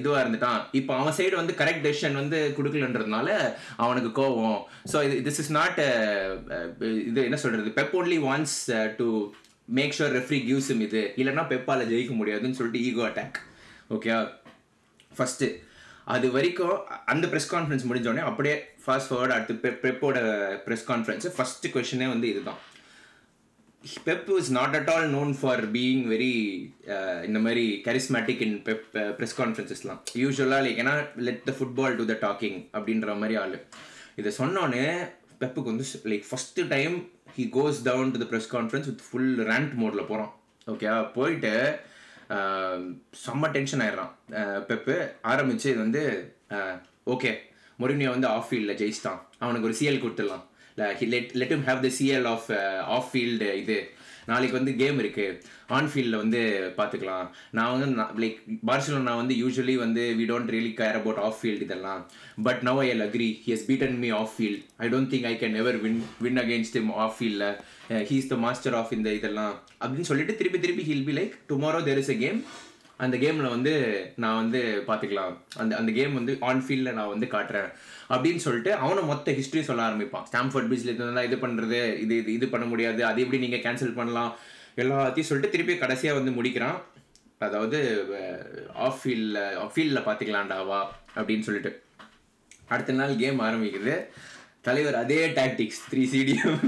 [0.00, 0.60] இதுவாக இருந்துட்டான்.
[0.80, 3.28] இப்போ அவன் சைடு வந்து கரெக்ட் டெசிஷன் வந்து கொடுக்கலன்றதுனால
[3.84, 4.60] அவனுக்கு கோவம்.
[4.92, 5.80] ஸோ இது திஸ் இஸ் நாட்
[7.10, 8.58] இது என்ன சொல்கிறது Pep only wants
[9.00, 9.08] to
[9.78, 11.02] make sure referee gives இது.
[11.22, 13.40] இல்லைன்னா பெப்பால் ஜெயிக்க முடியாதுன்னு சொல்லிட்டு ஈகோ அட்டாக்
[13.96, 14.10] ஓகே
[15.18, 15.48] ஃபஸ்ட்டு
[16.14, 16.76] அது வரைக்கும்
[17.12, 20.18] அந்த ப்ரெஸ் கான்ஃபரன்ஸ் முடிஞ்சோடனே அப்படியே ஃபாஸ்ட் ஃபார்வர்ட் அடுத்து பெப்போட
[20.66, 22.60] ப்ரெஸ் கான்ஃபரன்ஸ் ஃபர்ஸ்ட் கொஷனே வந்து இதுதான்.
[24.06, 26.32] Pep is not at all known for being very
[27.28, 28.82] இந்த மாதிரி கரிஸ்மேட்டிக் இன் பெப்
[29.18, 30.94] ப்ரெஸ் கான்ஃபரன்சஸ்லாம் யூஸ்வலாக லைக் ஏன்னா
[31.28, 33.56] let the football do the talking அப்படின்ற மாதிரி ஆள்.
[34.20, 34.84] இதை சொன்னோன்னே
[35.42, 36.96] பெப்புக்கு வந்து like first time
[37.36, 40.32] he goes down to the press conference with full rant மோடில் போகிறான்
[40.66, 41.52] ஓகே போயிட்டு
[43.24, 44.12] செம்ம டென்ஷன் ஆயிடுறான்.
[44.70, 44.96] பெப்பு
[45.32, 46.02] ஆரம்பிச்சு இது வந்து
[47.14, 47.32] ஓகே
[47.82, 49.20] மொரினியோ வந்து ஆஃப் ஃபீல்டில் ஜெயிச்சிட்டான்.
[49.44, 50.44] அவனுக்கு ஒரு சிஎல் கொடுத்துடலாம்.
[51.14, 52.50] Let let him have the CL off
[52.96, 53.78] off field இது.
[54.30, 55.24] நாளைக்கு வந்து கேம் இருக்கு.
[55.76, 56.40] ஆன் ஃபீல்டில் வந்து
[56.76, 57.86] பார்த்துக்கலாம் நான் வந்து
[58.22, 58.38] லைக்
[58.68, 62.02] பார்சலோனா வந்து யூஸ்வலி வந்து we don't really care about off field இதெல்லாம்.
[62.46, 65.56] But now I agree he has beaten me off field I don't think I can
[65.58, 67.48] never win win against him off ஃபீல்டில்
[68.08, 69.54] he's the master of இந்த இதெல்லாம்.
[69.82, 72.40] அப்படின்னு சொல்லிட்டு திருப்பி திருப்பி he'll be like tomorrow there is a game
[73.04, 73.72] அந்த கேமில் வந்து
[74.22, 75.34] நான் வந்து பார்த்துக்கலாம்.
[75.60, 77.70] அந்த அந்த கேம் வந்து ஆன் ஃபீல்டில் நான் வந்து காட்டுறேன்.
[78.14, 80.26] அப்படின்னு சொல்லிட்டு அவனை மொத்த ஹிஸ்ட்ரி சொல்ல ஆரம்பிப்பான்.
[80.30, 84.32] ஸ்டாம்ஃபர்ட் பீச்சில் இருந்தால் இது பண்ணுறது இது இது இது பண்ண முடியாது அது எப்படி நீங்கள் கேன்சல் பண்ணலாம்?
[84.82, 86.78] எல்லாத்தையும் சொல்லிட்டு திருப்பி கடைசியாக வந்து முடிக்கிறான்.
[87.46, 87.78] அதாவது
[88.18, 90.80] uh, ஆஃப் ஃபீல்டில் ஆஃப் ஃபீல்டில் பார்த்துக்கலாண்டாவா
[91.18, 91.72] அப்படின்னு சொல்லிட்டு.
[92.68, 93.94] அடுத்த நாள் கேம் ஆரம்பிக்குது.
[94.68, 96.60] தலைவர் அதே டாக்டிக்ஸ் த்ரீ சிடிஎம்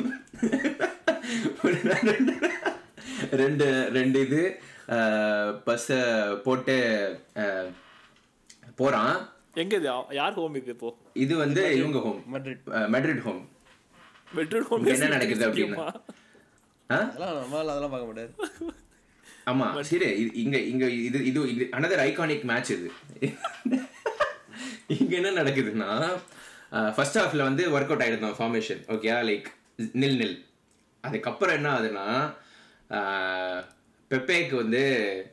[3.40, 4.40] ரெண்டு ரெண்டு இது
[5.64, 6.00] பஸ்ஸை
[6.44, 6.76] போட்டு
[8.76, 9.14] போகிறான்
[9.62, 9.88] எங்க இது?
[10.14, 10.90] யார் ஹோம் இது இப்போ?
[11.16, 12.58] இது வந்து இவங்க home Madrid.
[12.92, 13.42] Madrid home
[14.30, 15.87] bedroom home என்ன நடக்குது அப்படின்னா?
[16.90, 16.98] ஆ?
[17.00, 18.32] அதெல்லாம் நம்மளால அதெல்லாம் பார்க்க முடியாது.
[19.46, 20.08] ஆமா சரி
[20.42, 22.88] இங்க இங்க இது இது இது அனதர் ஐகானிக் மேட்ச் இது.
[24.96, 25.90] இங்க என்ன நடக்குதுன்னா
[26.96, 29.48] ஃபர்ஸ்ட் ஹாஃப்ல வந்து ஒர்க் அவுட் ஆயிடுது formation okay like
[29.96, 30.37] nil nil
[31.04, 32.06] அதுக்கப்புறம் என்ன ஆகுதுன்னா
[34.10, 34.80] பெப்பேக்கு வந்து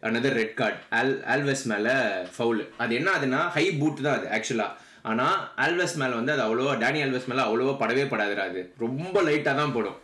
[0.08, 1.96] another red card all Alves மேலே
[2.36, 4.78] ஃபவுல் அது என்ன ஆகுதுன்னா ஹை பூட் தான் அது ஆக்சுவலாக
[5.10, 8.62] ஆனால் ஆல்வெஸ் மேலே வந்து அது அவ்வளோவா டேனி ஆல்வெஸ் மேலே அவ்வளோவா படவே படாதுடா அது.
[8.86, 9.98] ரொம்ப லைட்டாக தான் போடும்.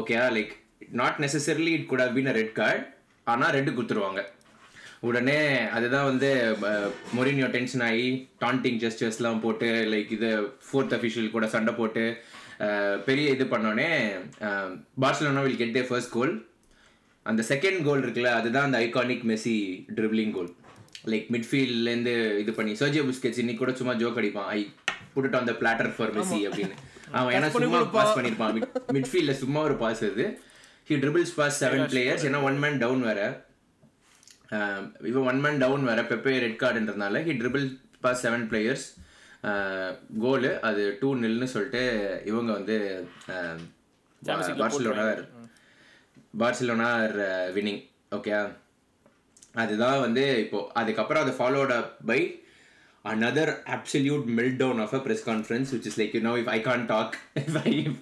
[0.00, 0.52] Okay like
[1.00, 2.80] not necessarily it could have been a red card
[3.26, 4.22] ஆனால் ரெட்டு கொடுத்துருவாங்க.
[5.08, 5.38] உடனே
[5.76, 6.28] அதுதான் வந்து
[7.16, 8.06] மொரினியோ டென்ஷன் ஆகி
[8.42, 10.30] டாண்டிங் ஜெஸ்டர்ஸ்லாம் போட்டு லைக் இது
[10.66, 12.04] ஃபோர்த் அஃபிஷியல் கூட சண்டை போட்டு
[13.04, 13.88] பெரிய இது பண்ணோடனே
[15.02, 16.34] Barcelona will get the first goal
[17.26, 19.56] அந்த செகண்ட் கோல் இருக்குல்ல அதுதான் அந்த iconic Messi
[19.96, 20.50] dribbling goal
[21.12, 24.48] like மிட்ஃபீல்ட்லேருந்து இது பண்ணி சர்ஜியோ புஸ்கெட்ஸ் இன்னைக்கு கூட சும்மா ஜோக் அடிப்பான்.
[24.56, 24.60] I
[25.14, 26.76] put on the platter for Messi அப்படின்னு.
[27.18, 28.56] அவன் ஏன்னா சும்மா பாஸ் பண்ணியிருப்பான்
[28.96, 30.26] மிட்ஃபீல்டில் சும்மா ஒரு பாஸ் அது.
[30.88, 33.20] He dribbles pass seven players ஏன்னா ஒன் மேன் டவுன் வேற.
[35.10, 36.02] இவன் ஒன் மேன் டவுன் வேற.
[36.10, 37.66] Pepe red கார்டுன்றதுனால he dribble
[38.00, 38.86] pass seven players
[40.22, 41.82] goal அது டூ நில்னு சொல்லிட்டு
[42.24, 42.76] இவங்க வந்து
[44.22, 45.06] பார்சலோனா
[46.42, 46.88] பார்சிலோனா
[47.56, 47.82] வின்னிங்
[48.16, 48.32] ஓகே
[49.62, 52.20] அதுதான் வந்து இப்போ அதுக்கப்புறம் அது followed up by
[53.04, 56.86] another absolute meltdown of a press conference which is like you know if I can't
[56.88, 57.10] talk
[57.42, 58.00] if I if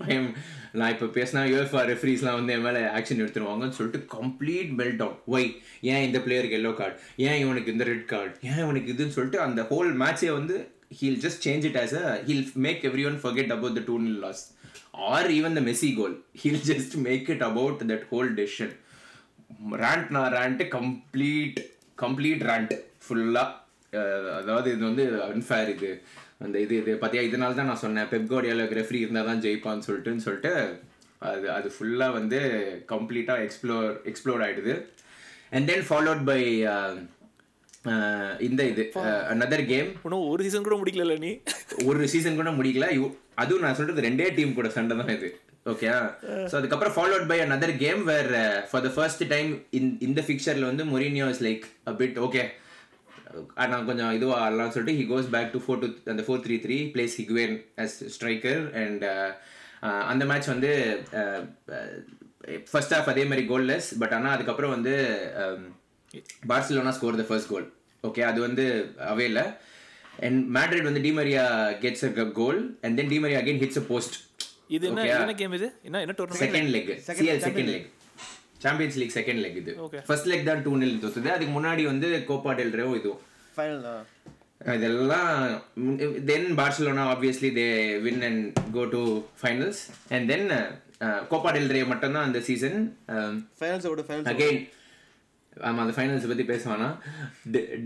[0.79, 5.47] நான் இப்போ பேசினா யூஎஃப்ஆ ரெஃப்ரீஸ்லாம் வந்து என் மேலே ஆக்ஷன் எடுத்துருவாங்கன்னு சொல்லிட்டு கம்ப்ளீட் மெல்ட் டவுன் ஒய்
[5.91, 9.63] ஏன் இந்த பிளேயருக்கு எல்லோ கார்டு ஏன் இவனுக்கு இந்த ரெட் கார்டு ஏன் இவனுக்கு இதுன்னு சொல்லிட்டு அந்த
[9.71, 10.57] ஹோல் மேட்சே வந்து
[10.99, 14.21] he'll just change it as a he'll make every one forget about the two nil
[14.27, 14.43] loss
[15.11, 15.63] or even the
[15.99, 16.13] goal.
[16.41, 18.73] He'll just just make it about that whole decision
[19.83, 21.59] rant நான் rant complete
[22.03, 22.75] complete rent
[23.05, 23.63] ஃபுல்லாக
[24.41, 25.91] அதாவது இது வந்து unfair இது.
[26.45, 28.09] அந்த இது இது பார்த்தியா இதனால தான் நான் சொன்னேன்.
[28.13, 30.53] பெப்கோடியாவில் ரெஃப்ரி இருந்தால் தான் ஜெயிப்பான்னு சொல்லிட்டுன்னு சொல்லிட்டு
[31.31, 32.41] அது அது ஃபுல்லாக வந்து
[32.93, 34.75] கம்ப்ளீட்டாக எக்ஸ்ப்ளோர் எக்ஸ்ப்ளோர் ஆகிடுது
[35.57, 36.41] அண்ட் தென் ஃபாலோட் பை
[38.47, 38.83] இந்த இது
[39.33, 41.31] another கேம் இன்னும் ஒரு சீசன் கூட முடிக்கல நீ?
[41.89, 42.87] ஒரு சீசன் கூட முடிக்கல.
[43.43, 45.29] அதுவும் நான் சொல்றது ரெண்டே டீம் கூட சண்டை தான் இது.
[45.73, 45.89] ஓகே
[46.51, 48.31] ஸோ அதுக்கப்புறம் followed by another game where
[48.71, 52.43] for the first time in இந்த ஃபிக்சரில் வந்து Mourinho is like a bit okay
[53.71, 56.77] நான் கொஞ்சம் இதுவாக ஆடலாம்னு சொல்லிட்டு he goes back to four two அந்த four three three
[56.93, 57.55] places Higuain
[57.85, 59.05] as striker and
[60.11, 60.71] அந்த மேட்ச் வந்து
[62.73, 64.95] ஃபர்ஸ்ட் ஹாஃப் அதே மாதிரி கோல்லெஸ் பட் ஆனால் அதுக்கப்புறம் வந்து
[66.51, 67.67] Barcelona score the first goal
[68.05, 68.65] okay அது வந்து
[69.13, 69.41] அவையில்
[70.27, 71.45] அண்ட் மேட்ரிட் வந்து Di Maria
[71.83, 74.17] gets a goal and then Di Maria again hits a post
[74.77, 75.03] இது என்ன.
[75.15, 75.67] என்ன கேம் இது?
[75.87, 77.89] என்ன என்ன tournament second leg CL second leg
[78.65, 79.73] Champions League second leg இது.
[80.09, 81.29] ஃபர்ஸ்ட் லெக் தான் டூ நில் தோத்துது.
[81.35, 83.21] அதுக்கு முன்னாடி வந்து கோப்பா டெல் ரேவும் இதுவும்
[83.57, 83.83] ஃபைனல்
[84.75, 85.31] இதெல்லாம்
[86.29, 87.67] then Barcelona obviously they
[88.05, 88.45] win and
[88.77, 89.03] go to
[89.41, 89.81] finals
[90.17, 90.47] and then
[91.33, 92.79] Copa del Rey மட்டும்தான் அந்த சீசன்
[93.61, 94.05] ஃபைனல்ஸ் விட
[95.57, 96.89] ஃபைனல்ஸ் அகெயின் ஆமா அந்த ஃபைனல்ஸ் பத்தி பேசுவானா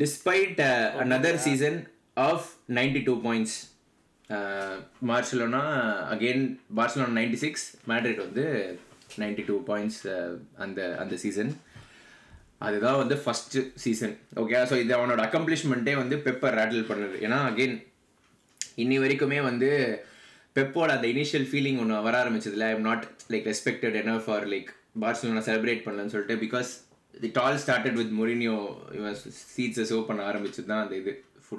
[0.02, 0.60] despite
[1.04, 1.78] another season
[2.16, 3.56] of ninety two points
[5.06, 5.62] Barcelona
[6.10, 6.44] again
[6.76, 8.44] Barcelona ninety six Madrid வந்து
[9.18, 10.00] ninety two points
[10.56, 11.52] அந்த அந்த season
[12.58, 17.16] அதுதான் வந்து ஃபர்ஸ்ட் சீசன் ஓகே ஸோ இது அவனோட அக்கம்ப்ளிஷ்மெண்ட்டே வந்து பெப்பர் ரேட்டில் பண்ணுது.
[17.22, 17.76] ஏன்னா அகெயின்
[18.78, 19.68] இன்னி வரைக்குமே வந்து
[20.56, 25.42] பெப்போட அந்த இனிஷியல் ஃபீலிங் ஒன்று வர ஆரம்பிச்சதுல ஐம் நாட் லைக் ரெஸ்பெக்டட் என்ன ஃபார் லைக் பார்சலோனா
[25.48, 26.70] செலிப்ரேட் பண்ணலன்னு சொல்லிட்டு because
[27.26, 28.56] it all started with Mourinho
[28.98, 29.16] இவன்
[29.54, 31.14] சீட்ஸை சோ பண்ண ஆரம்பிச்சது தான் அந்த இது.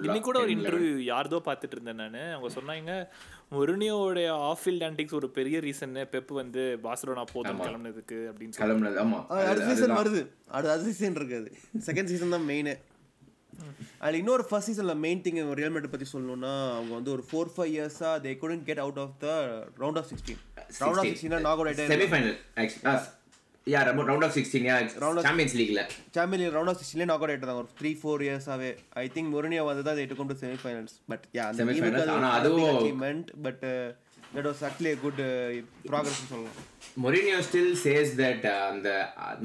[0.05, 2.18] இன்னைக்கு கூட ஒரு ஃபுல்லாக இன்டர்வியூ யார்தோ பார்த்துட்டு இருந்தேன் நான்.
[2.34, 2.91] அவங்க சொன்னாங்க
[3.55, 9.26] மொரினியோடைய ஆஃப் ஃபீல்ட் ஆன்டிக்ஸ் ஒரு பெரிய ரீசன் பெப் வந்து பார்சலோனா போதும் கிளம்புனதுக்கு அப்படின்னு கிளம்புனது ஆமாம்
[9.49, 10.22] அடுத்த சீசன் வருது.
[10.57, 11.49] அடுத்த சீசன் இருக்குது.
[11.88, 12.72] செகண்ட் சீசன் தான் மெயின்
[14.03, 17.72] அதில் இன்னொரு ஃபர்ஸ்ட் சீசனில் மெயின் திங் ரியல் மேட் பற்றி சொல்லணும்னா அவங்க வந்து ஒரு ஃபோர் ஃபைவ்
[17.74, 19.28] இயர்ஸாக they couldn't get out of the
[19.82, 20.39] round of sixteen
[20.82, 22.38] round of சிக்ஸ்டீனா knock out ஆகிட்டே semifinal
[23.70, 24.76] yeah round of sixteen yeah
[25.26, 25.82] Champions லீக்ல
[26.16, 28.70] champion round of சிக்ஸ்டீன்லேயே நாக் அவுட் ஆகிட்டாங்க ஒரு த்ரீ ஃபோர் இயர்ஸாகவே
[29.02, 32.70] ஐ திங்க் மொரினியா வந்து தான் took them to semifinals but yeah டீமுக்கு ஆனா அது அதுவும்
[32.72, 33.64] achievement but
[34.30, 35.22] that was actually good
[35.90, 36.56] progress சொல்லலாம்.
[37.04, 38.90] மொரினியோ ஸ்டில் சேஸ் தட் அந்த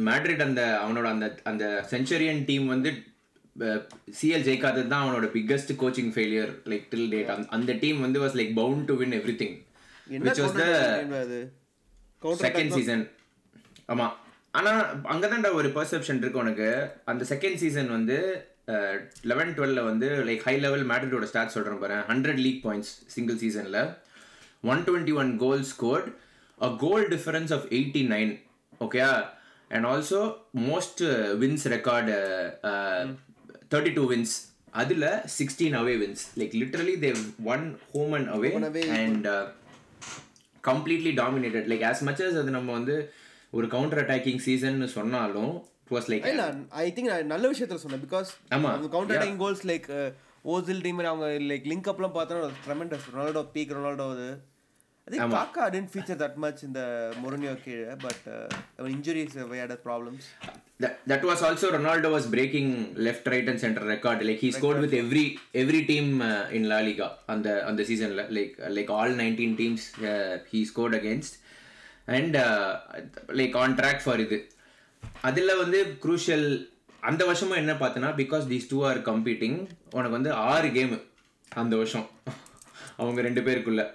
[0.09, 2.93] மேட்ரிட் அந்த அவனோட அந்த அந்த செஞ்சுரியன் டீம் வந்து
[4.19, 8.55] சிஎல் ஜெயிக்காதது தான் அவனோட biggest coaching failure like till date அந்த டீம் வந்து was like
[8.61, 9.55] bound to win everything
[10.25, 10.67] which was the
[12.45, 13.05] second season
[13.93, 14.07] ஆமா.
[14.59, 14.73] ஆனா
[15.13, 16.69] அங்கதான்டா ஒரு பெர்செப்ஷன் இருக்கு உனக்கு.
[17.13, 18.19] அந்த செகண்ட் சீசன் வந்து
[19.31, 21.97] லெவன் டுவெல்ல வந்து லைக் ஹை லெவல் மேட்ரிடோட ஸ்டார்ட் சொல்றேன் பாரு.
[22.11, 23.81] ஹண்ட்ரட் லீக் பாயிண்ட்ஸ் சிங்கிள் சீசன்ல
[24.73, 26.09] one twenty one goal scored
[26.63, 28.33] a goal difference of eighty nine
[28.81, 29.11] ஓகேயா
[29.75, 30.21] and also
[30.71, 31.03] most
[31.43, 32.15] wins record
[33.75, 34.35] thirty two wins
[34.83, 35.09] அதில்
[35.39, 37.21] sixteen away wins like literally they've
[37.55, 38.89] won home and away.
[39.03, 39.29] And
[40.65, 42.97] completely dominated like as much as அது நம்ம வந்து
[43.59, 45.53] ஒரு counter attacking season சொன்னாலும்
[45.85, 46.47] it was like இல்ல
[46.85, 48.71] I think நான் நல்ல விஷயத்துல சொன்னேன் பிகாஸ் ஆமா.
[48.97, 49.87] Counter attacking goals like
[50.55, 54.29] Ozil team அவங்க லைக் லிங்க் அப்லாம் பார்த்தோன்னா ட்ரெமெண்டஸ் ரொனால்டோ பீக் ரொனால்டோ அது
[55.07, 56.85] I think Kaka didn't feature that much in the
[57.23, 60.23] Mourinho கீழே but uh, injuries uh, we had a problems
[60.81, 64.25] that, that was also Ronaldo was breaking left, right, and center record.
[64.29, 67.85] Like he scored with every every team uh, in La Liga on the on the
[72.09, 72.33] season.
[72.33, 74.49] Like like all 19 teams he scored against, and uh, like on track for இது.
[75.21, 76.69] அதில் வந்து crucial
[77.01, 81.03] அந்த வருஷமும் என்ன பார்த்தனா because these two are competing உனக்கு வந்து ஆறு கேமு
[81.49, 82.11] அந்த வருஷம்.
[82.97, 83.95] அவங்க ரெண்டு பேருக்குள்ள.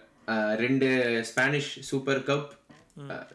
[0.56, 2.48] ரெண்டு Spanish super cup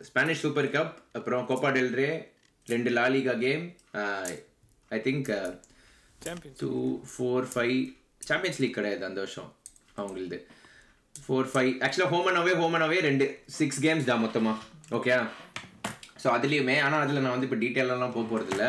[0.01, 2.33] Spanish super cup அப்புறம் கோப்பா டெல் ரே
[2.67, 3.77] ரெண்டு La Liga game
[4.89, 5.59] I think
[6.59, 9.55] two four five Champions League கிடையாது அந்த வருஷம்
[9.97, 10.45] அவங்களுது.
[11.15, 13.27] ஃபோர் ஃபைவ் ஆக்சுவலாக ஹோமன் அவே ஹோமன் அவே ரெண்டு.
[13.59, 14.59] சிக்ஸ் கேம்ஸ் தான் மொத்தமாக
[14.97, 15.13] ஓகே
[16.23, 18.67] ஸோ அதுலேயுமே ஆனால் அதில் நான் வந்து இப்போ டீட்டெயிலெலாம் போக போகிறதில்ல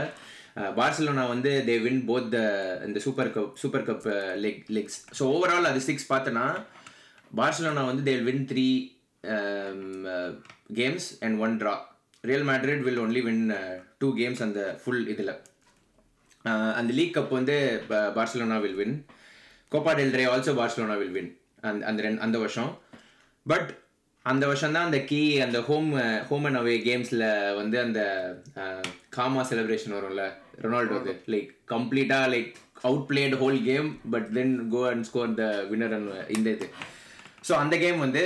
[0.78, 2.39] பார்சலோனா வந்து தே வின் போத் த
[2.86, 4.06] இந்த super cup super cup
[4.43, 6.46] leg legs so overall அது சிக்ஸ் பார்த்தோன்னா
[7.32, 8.68] பார்சலோனா வந்து they win three
[10.80, 11.74] games and one draw
[12.24, 13.43] Real Madrid will only win
[14.00, 15.34] two games அந்த ஃபுல் இதில்.
[16.80, 17.56] அந்த லீக் கப் வந்து
[18.18, 18.96] Barcelona will win
[19.72, 21.32] Copa del Rey also Barcelona will win
[21.70, 22.72] அந்த அந்த ரெண்டு அந்த வருஷம்.
[23.45, 23.70] பட்
[24.26, 25.89] அந்த வருஷம் தான் அந்த கீ அந்த ஹோம்
[26.30, 27.26] ஹோம் அண்ட் அவே கேம்ஸில்
[27.59, 28.01] வந்து அந்த
[29.18, 30.24] காமா செலிப்ரேஷன் வரும்ல
[30.63, 32.51] ரொனால்டோது லைக் கம்ப்ளீட்டாக like
[33.09, 36.68] outplayed whole game but then go and score the winner and இந்த இது.
[37.47, 38.24] ஸோ அந்த கேம் வந்து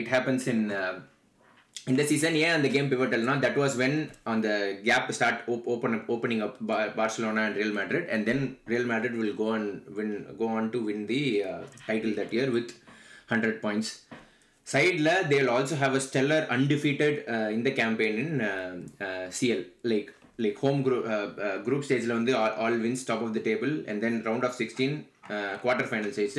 [0.00, 0.64] இட் ஹேப்பன்ஸ் இன்
[1.86, 4.48] இந்த சீசன் ஏன் அந்த கேம் பிவட்டல்னா தட் வாஸ் வென் அந்த
[4.82, 5.40] gap start
[5.72, 6.58] open opening up
[6.96, 10.80] Barcelona and Real Madrid and then Real Madrid will go and win go on to
[10.84, 11.20] win the
[11.86, 12.72] title that year with
[13.32, 13.92] hundred points
[14.66, 17.18] சைடில் they will also have a stellar undefeated
[17.52, 18.34] இந்த campaign in
[19.30, 21.06] CL like like home group
[21.64, 24.96] group ஸ்டேஜில் வந்து all wins top of the table and then round of sixteen
[25.62, 26.38] quarter final stage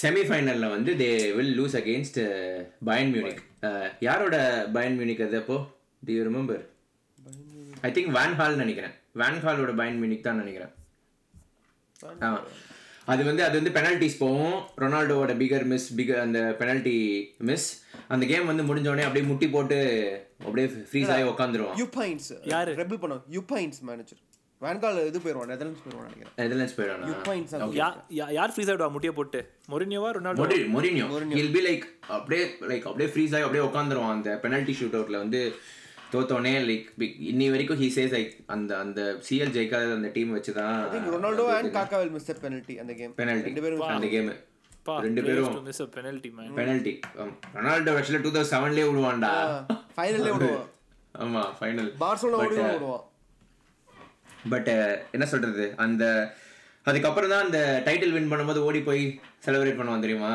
[0.00, 2.18] செமிஃபைனலில் வந்து they will lose against
[2.88, 3.40] Bayern Munich
[4.08, 4.36] யாரோட
[4.76, 5.56] Bayern Munich அது அப்போ?
[6.06, 6.62] Do you remember
[7.86, 8.94] I think van Gaal நினைக்கிறேன்.
[9.20, 10.72] Van ஹாலோட பயன் Munich தான் நினைக்கிறேன்.
[12.26, 12.46] ஆமாம்
[13.12, 14.56] அது வந்து அது வந்து பெனல்ட்டிஸ் போகும்.
[14.82, 16.96] ரொனால்டோவோட பிகர் மிஸ் பிகர் அந்த பெனல்ட்டி
[17.48, 17.68] மிஸ்
[18.14, 19.78] அந்த கேம் வந்து முடிஞ்ச உடனே அப்படியே முட்டி போட்டு
[20.46, 22.72] அப்படியே ஃப்ரீஸ் ஆகி உட்காந்துருவான் யுபைன்ஸ் யாரு?
[22.82, 23.22] ரெபிள் பண்ணோம்.
[23.38, 24.20] யுபைன்ஸ் மேனேஜர்
[24.60, 26.32] வேன்கால் இது போயிடுவான் நெதர்லாண்ட்ஸ் போயிடுவான் நினைக்கிறேன்.
[26.40, 27.88] நெதர்லாண்ட்ஸ் போயிடுவானா யுபைன்ஸ் யா-
[28.18, 28.88] யா- யார் ஃப்ரீஸ் ஆயிடுவா?
[28.94, 29.40] முட்டியை போட்டு.
[29.68, 31.06] மொரினியோவா ரொனால்டோ மொரி மொரினியோ.
[31.34, 31.84] ஹில் பி லைக்
[32.16, 35.40] அப்படியே லைக் அப்படியே ஃப்ரீஸ் ஆகி அப்படியே உட்காந்துருவான் அந்த பெனல்ட்டி ஷூட் அவுட்ல வந்து
[36.12, 36.86] தோத்தோனே லைக்
[37.30, 40.78] இன்னி வரைக்கும் ஹீ சேஸ் லைக் அந்த அந்த சிஎல் ஜெயிக்காத அந்த டீம் வச்சு தான்
[41.10, 44.30] Ronaldo and Kaka will miss penalty அந்த கேம் பெனல்ட்டி ரெண்டு பேரும் அந்த கேம்
[45.02, 46.94] ரெண்டு பேரும் miss penalty man penalty
[47.56, 49.32] Ronaldo actually two thousand செவன்லேயே விடுவான்டா.
[49.96, 50.68] ஃபைனல்லே விடுவான்
[51.14, 53.06] ஆமா ஃபைனல் பார்சலோனா ஓடி விடுவான்
[54.52, 54.70] பட்
[55.16, 55.64] என்ன சொல்றது?
[55.84, 56.04] அந்த
[56.86, 59.02] அதுக்கப்புறம் தான் அந்த டைட்டில் வின் பண்ணும்போது ஓடி போய்
[59.46, 60.32] செலிப்ரேட் பண்ணுவான் தெரியுமா?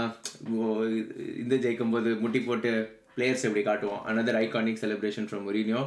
[1.43, 2.71] இந்த ஜெயிக்கும் போது முட்டி போட்டு
[3.17, 5.81] பிளேயர்ஸ் எப்படி காட்டுவோம் another iconic celebration from Mourinho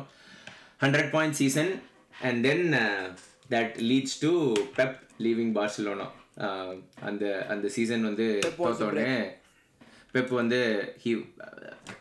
[0.84, 1.72] hundred point season
[2.28, 2.64] and then
[3.54, 4.30] that leads to
[4.78, 4.96] Pep
[5.26, 6.06] leaving Barcelona
[7.08, 8.26] அந்த அந்த சீசன் வந்து
[8.58, 9.10] தோத்தோடனே
[10.14, 10.58] பெப் வந்து
[11.02, 11.10] he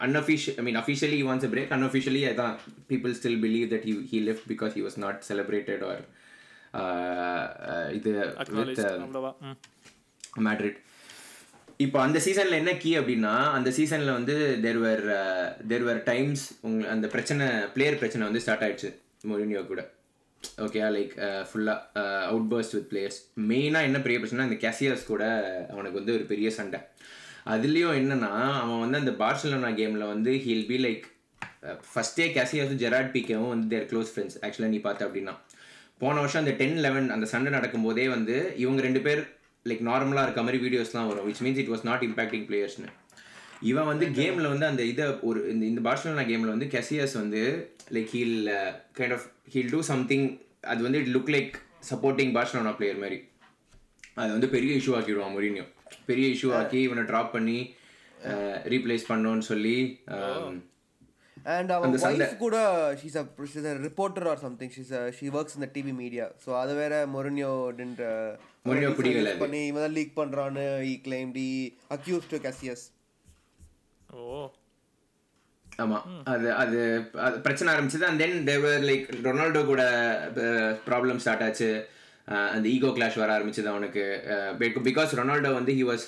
[0.06, 2.56] unofficial I mean officially once a break unofficially அதான்
[2.92, 6.04] people still believe that he he left because he was not celebrated or
[7.98, 8.12] இது
[8.44, 8.82] Acknowledged.
[8.82, 9.46] வித்.
[10.46, 10.78] Madrid
[11.80, 15.04] இப்போ அந்த சீசனில் என்ன கீ அப்படின்னா அந்த சீசனில் வந்து தேர் வேர்
[15.72, 17.46] தேர் வேர் டைம்ஸ் உங்க அந்த பிரச்சனை
[17.76, 18.90] பிளேயர் பிரச்சனை வந்து ஸ்டார்ட் ஆயிடுச்சு
[19.30, 19.82] மொரினியோ கூட.
[20.66, 21.14] ஓகே லைக்
[21.50, 25.24] ஃபுல்லாக அவுட் பர்ஸ்ட் வித் பிளேயர்ஸ் மெயினாக என்ன பெரிய பிரச்சனை இந்த கேசியர்ஸ் கூட
[25.74, 26.80] அவனுக்கு வந்து ஒரு பெரிய சண்டை.
[27.54, 28.32] அதுலேயும் என்னன்னா
[28.62, 31.06] அவன் வந்து அந்த பார்சலோனா கேமில் வந்து ஹீல் பி லைக்
[31.92, 35.34] ஃபஸ்ட்டே கேசியர்ஸ் ஜெராட் பிகேவும் வந்து தேர் க்ளோஸ் ஃப்ரெண்ட்ஸ் ஆக்சுவலாக நீ பார்த்த அப்படின்னா.
[36.02, 39.22] போன வருஷம் அந்த டென் லெவன் அந்த சண்டை நடக்கும்போதே வந்து இவங்க ரெண்டு பேர்
[39.70, 42.90] லைக் நார்மலாக இருக்க மாதிரி வீடியோஸ்லாம் வரும் which means it was not impacting பிளேயர்ஸ்னு
[43.70, 47.42] இவன் வந்து கேமில் வந்து அந்த இதை ஒரு இந்த இந்த பார்சலோனா கேமில் வந்து கெசியஸ் வந்து
[47.96, 48.38] like heel
[49.00, 50.28] kind of heel to something
[50.74, 51.56] அது வந்து it look like
[51.90, 53.18] supporting Barcelona player மாதிரி.
[54.22, 55.66] அது வந்து பெரிய இஷ்யூ ஆக்கிடுவான் மொரினியோ.
[56.08, 57.60] பெரிய இஷ்யூ ஆக்கி இவனை ட்ராப் பண்ணி
[58.74, 59.78] ரீப்ளேஸ் பண்ணோன்னு சொல்லி
[61.50, 62.10] அண்ட் சண்டை.
[62.22, 62.58] வைஃப் கூட
[63.02, 66.74] she's a she's a reporter or something she's she works இந்த டிவி மீடியா ஸோ அது
[66.80, 67.52] வேற மொரினியோ
[68.68, 69.32] மொரினியோ பிடிக்கல.
[69.44, 71.50] பண்ணி இவன் தான் லீக் பண்றான்னு he claim D
[71.96, 72.86] accuse to Casillas
[74.16, 74.24] ஓ.
[75.80, 75.98] ஆமா.
[76.26, 76.80] அது அது
[77.26, 79.82] அது பிரச்சனை ஆரம்பிச்சது and then they were like Ronaldo கூட
[80.88, 81.70] ப்ராப்ளம் ஸ்டார்ட் ஆச்சு.
[82.56, 84.06] அந்த ஈகோ கிளாஷ் வர ஆரம்பிச்சது அவனுக்கு.
[84.90, 86.06] பிகாஸ் ரொனால்டோ வந்து he was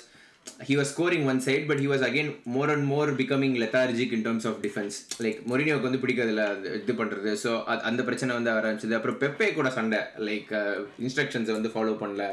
[0.68, 4.24] he was scoring one side but he was again more and more becoming lethargic in
[4.26, 7.50] terms of defence like மொரினியோக்கு வந்து பிடிக்கிறதுல அது இது பண்ணுறது ஸோ
[7.90, 8.96] அந்த பிரச்சனை வந்து ஆரம்பிச்சது.
[8.98, 10.00] அப்புறம் பெப்பே கூட சண்டை.
[10.28, 10.52] லைக்
[11.04, 12.26] இன்ஸ்ட்ரக்ஷன்ஸை வந்து ஃபாலோ பண்ணல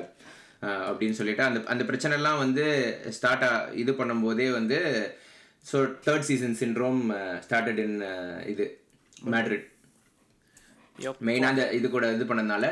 [0.89, 2.65] அப்படின்னு சொல்லிட்டு அந்த அந்த பிரச்சனைலாம் வந்து
[3.17, 3.47] ஸ்டார்ட்
[3.83, 4.79] இது பண்ணும்போதே வந்து
[5.65, 7.01] so third season syndrome
[7.45, 7.97] started in
[8.51, 8.65] இது
[9.33, 9.65] மேட்ரிட்.
[11.27, 12.65] மெயினாக இது கூட இது பண்ணதுனால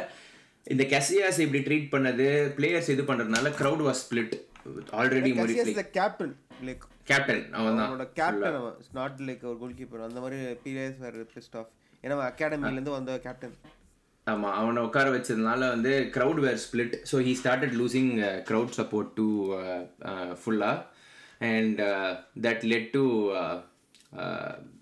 [0.68, 4.36] இந்த கெசியாஸ் இப்படி ட்ரீட் பண்ணது பிளேயர்ஸ் இது பண்ணுறதுனால crowd was split
[4.98, 5.32] already
[5.96, 10.38] captain like captain அவன் தான் அவனோட கேப்டன் அவன் நாட் லைக் ஒரு கோல் கீப்பர் அந்த மாதிரி
[10.64, 11.70] பிளேயர்ஸ் வேர் பிஸ்ட் ஆஃப்
[12.04, 13.56] ஏன்னா அவன் அகாடமில இருந்து வந்த கேப்டன்
[14.28, 18.12] ஆமாம் அவனை உட்கார வச்சதுனால வந்து crowd were split so he started losing
[18.48, 19.28] crowd support to
[20.42, 20.78] ஃபுல்லாக
[21.52, 21.82] and
[22.42, 23.04] that led to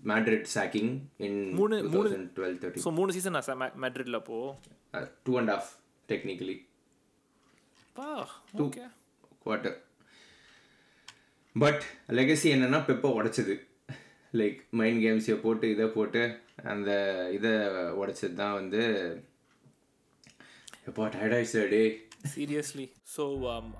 [0.04, 3.38] Madrid sacking in மூணு- மூணு- டுவெல் தேர்ட்டி ஸோ மூணு சீசன்
[3.76, 4.20] மேட்ரிட்ல
[5.22, 5.68] டூ அண்ட் ஆஃப்
[6.08, 6.56] டெக்னிக்கலி
[7.96, 8.08] பா
[8.64, 8.84] ஓகே
[9.44, 9.76] குவார்ட்டர்
[11.56, 13.54] பட் லெகசி என்னன்னா பெப்போ உடைச்சது.
[14.32, 16.22] லைக் மைண்ட் கேம்ஸை போட்டு இதை போட்டு
[16.64, 16.90] அந்த
[17.32, 17.52] இதை
[18.00, 18.80] உடைச்சது தான் வந்து
[20.86, 21.82] எப்போ டயர்டாயிடுச்சு டே
[22.32, 23.22] சீரியஸ்லி ஸோ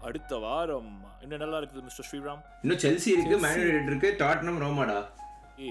[0.00, 0.92] அடுத்த வாரம்
[1.22, 2.42] இன்னும் நல்லா இருக்குது மிஸ்டர் ஸ்ரீராம்?
[2.62, 4.98] இன்னும் செல்சி இருக்கு மேன் யுனைடெட் இருக்கு டாட்னம் ரோமாடா
[5.66, 5.70] ஏ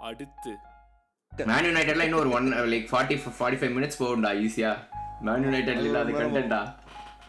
[0.00, 0.52] அடுத்து.
[1.42, 4.72] மேன் யுனைடெட்ல இன்னும் ஒரு one like forty forty five minutes போகும்டா ஈஸியா
[5.20, 6.62] மேன் யுனைடெட்ல இல்லாத கண்டென்ட்டா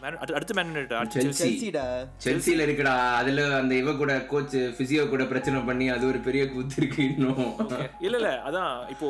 [0.00, 1.78] Man- அடுத்து- மேன் யுனைடெட்
[2.24, 6.76] செல்சில இருக்குடா அதுல அந்த இவ கூட கோச் பிசியோ கூட பிரச்சனை பண்ணி அது ஒரு பெரிய கூத்து
[6.76, 7.40] இருக்கு இன்னும்.
[7.62, 7.88] Chelsea.
[8.00, 9.08] இல்ல இல்ல அதான் இப்போ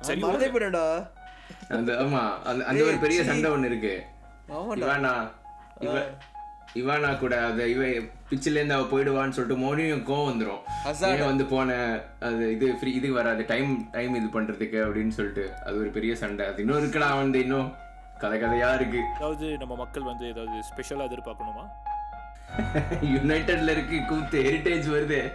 [0.00, 0.82] சரி மறந்தே போயிடா
[1.70, 3.94] அந்த ஆமா அந்த அந்த ஒரு பெரிய சண்டை ஒண்ணு இருக்கு.
[4.52, 5.14] ஆமாடா இவனா
[5.86, 5.94] இவ
[6.74, 7.82] இவானா கூட அது இவ
[8.30, 10.62] பிச்சில இருந்து அவ போயிடுவான்னு சொல்லிட்டு மோனியும் கோவம் வந்துரும்.
[11.02, 11.76] ஏன் வந்து போன
[12.20, 16.46] அது இது ஃப்ரீ இது வராது டைம் டைம் இது பண்றதுக்கு அப்படின்னு சொல்லிட்டு அது ஒரு பெரிய சண்டை.
[16.46, 17.72] அது இன்னும் இருக்குடா வந்து இன்னும்
[18.18, 19.00] கதை கதையா இருக்கு.
[19.16, 21.66] ஏதாவது நம்ம மக்கள் வந்து ஏதாவது ஸ்பெஷலாக எதிர்பார்க்கணுமா?
[23.14, 25.32] யுனைடெட்ல இருக்கு கூத்து ஹெரிட்டேஜ் வருது.